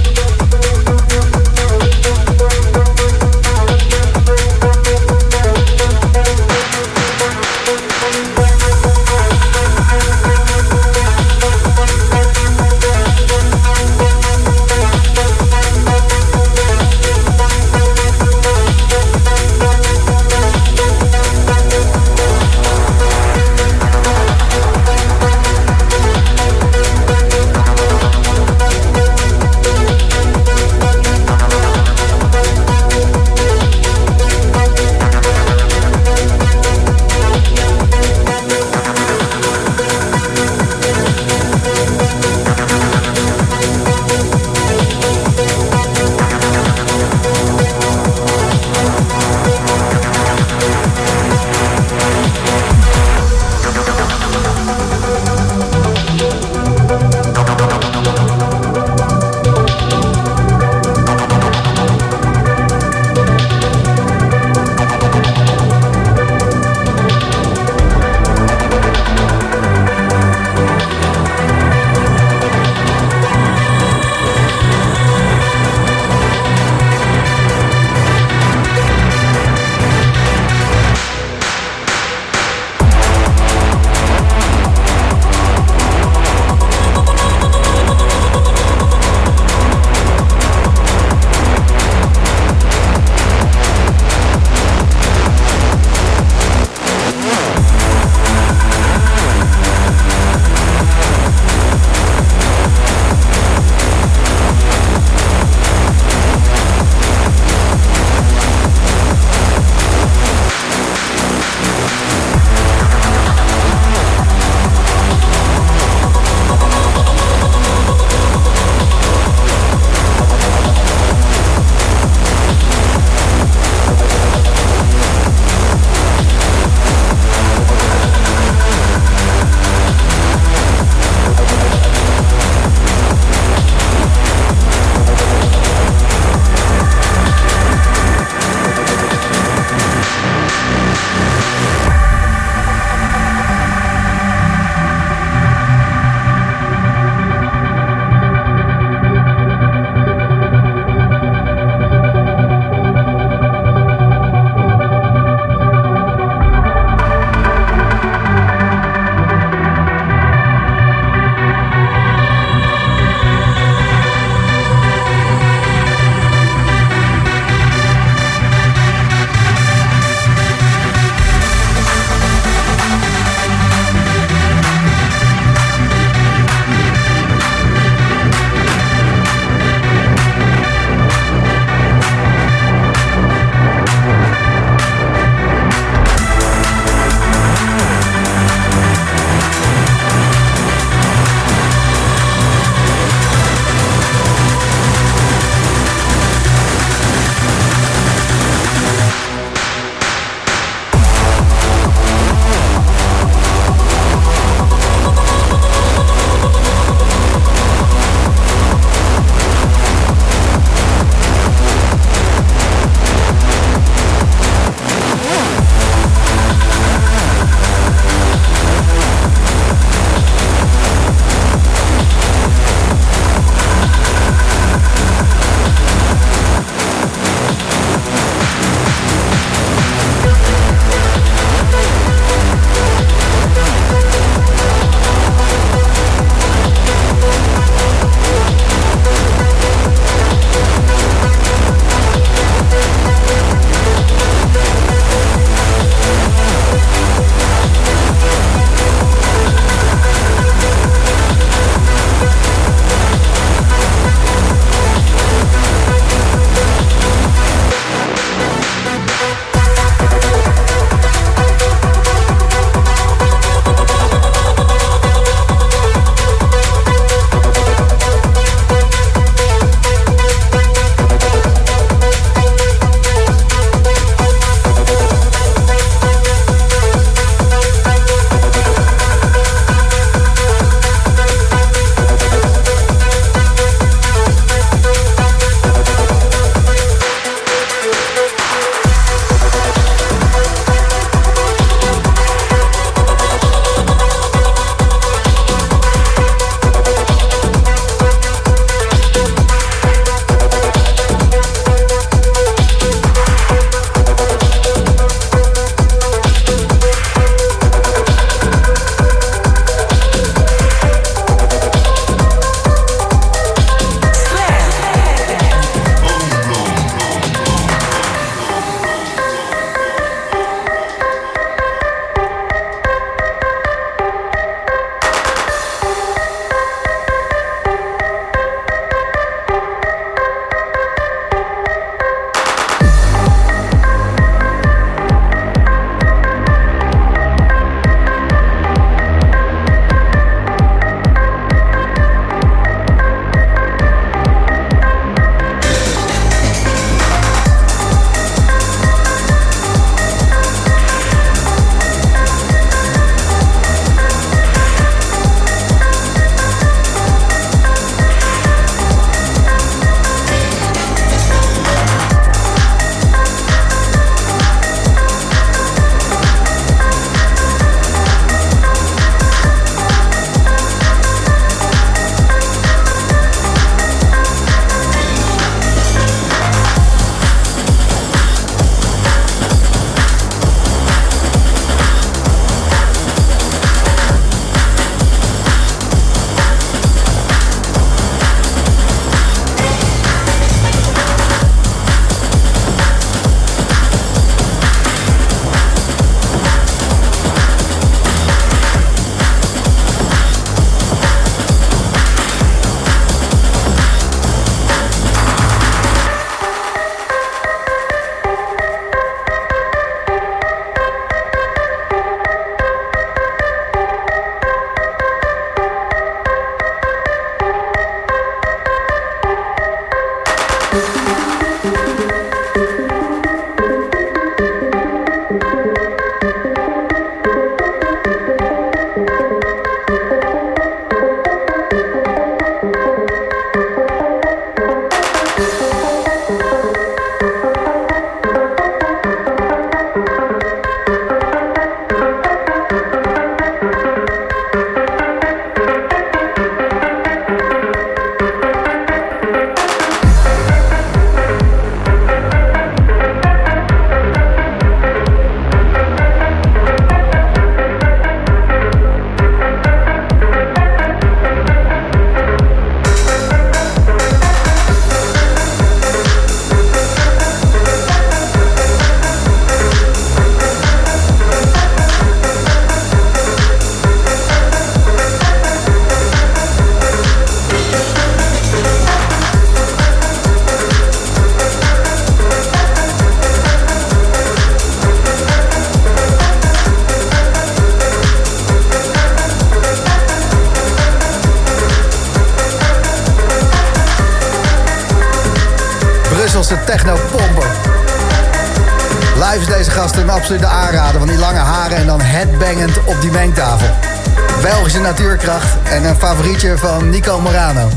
[506.37, 507.69] Van Nico Morano.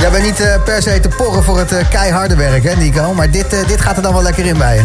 [0.00, 3.14] Jij bent niet eh, per se te porren voor het eh, keiharde werk, hè Nico?
[3.14, 4.84] Maar dit, eh, dit gaat er dan wel lekker in bij je.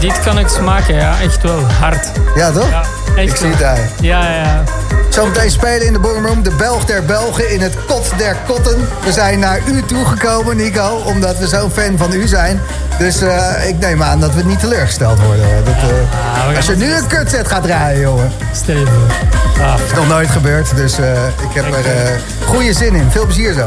[0.00, 1.20] Dit kan ik smaken, ja.
[1.20, 1.60] Echt wel.
[1.60, 2.06] Hard.
[2.34, 2.68] Ja, toch?
[2.68, 2.82] Ja,
[3.16, 3.78] echt Ik zie het daar.
[4.00, 4.64] Ja, ja.
[5.08, 8.88] Zometeen spelen in de Boomroom de Belg der Belgen in het Kot der Kotten.
[9.04, 12.60] We zijn naar u toegekomen, Nico, omdat we zo'n fan van u zijn.
[12.98, 15.64] Dus eh, ik neem aan dat we niet teleurgesteld worden.
[15.64, 18.32] Dat, eh, als je nu een kutset gaat draaien, jongen.
[18.52, 19.64] Stel je voor.
[19.64, 23.10] Ah, is nog nooit gebeurd, dus eh, ik heb er goede zin in.
[23.10, 23.66] Veel plezier zo.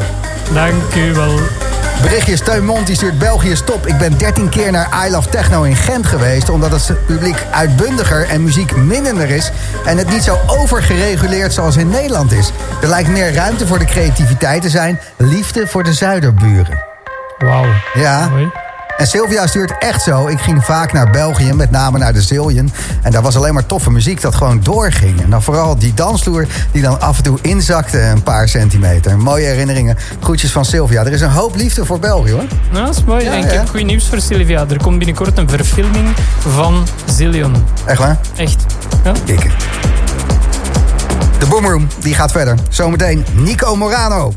[0.54, 1.40] Dank u wel.
[2.02, 3.88] Berichtje Steun Mond die stuurt België stop.
[3.88, 6.50] Ik ben 13 keer naar I Love Techno in Gent geweest...
[6.50, 9.52] omdat het publiek uitbundiger en muziek minnender is...
[9.86, 12.52] en het niet zo overgereguleerd zoals in Nederland is.
[12.82, 15.00] Er lijkt meer ruimte voor de creativiteit te zijn.
[15.18, 16.84] Liefde voor de zuiderburen.
[17.38, 17.66] Wauw.
[17.94, 18.30] Ja.
[19.00, 20.28] En Sylvia stuurt echt zo.
[20.28, 22.72] Ik ging vaak naar België, met name naar de Zillion.
[23.02, 25.22] En daar was alleen maar toffe muziek dat gewoon doorging.
[25.22, 29.18] En dan vooral die dansvloer die dan af en toe inzakte een paar centimeter.
[29.18, 29.98] Mooie herinneringen.
[30.22, 31.06] Groetjes van Sylvia.
[31.06, 32.44] Er is een hoop liefde voor België hoor.
[32.72, 33.24] Nou, dat is mooi.
[33.24, 33.58] Ja, en ik ja.
[33.58, 34.66] heb goed nieuws voor Sylvia.
[34.70, 36.08] Er komt binnenkort een verfilming
[36.40, 37.56] van Zillion.
[37.86, 38.18] Echt waar?
[38.36, 38.66] Echt.
[39.04, 39.12] Ja.
[39.26, 39.52] Kikken.
[41.40, 42.58] De Boomroom die gaat verder.
[42.70, 44.34] Zometeen Nico Morano.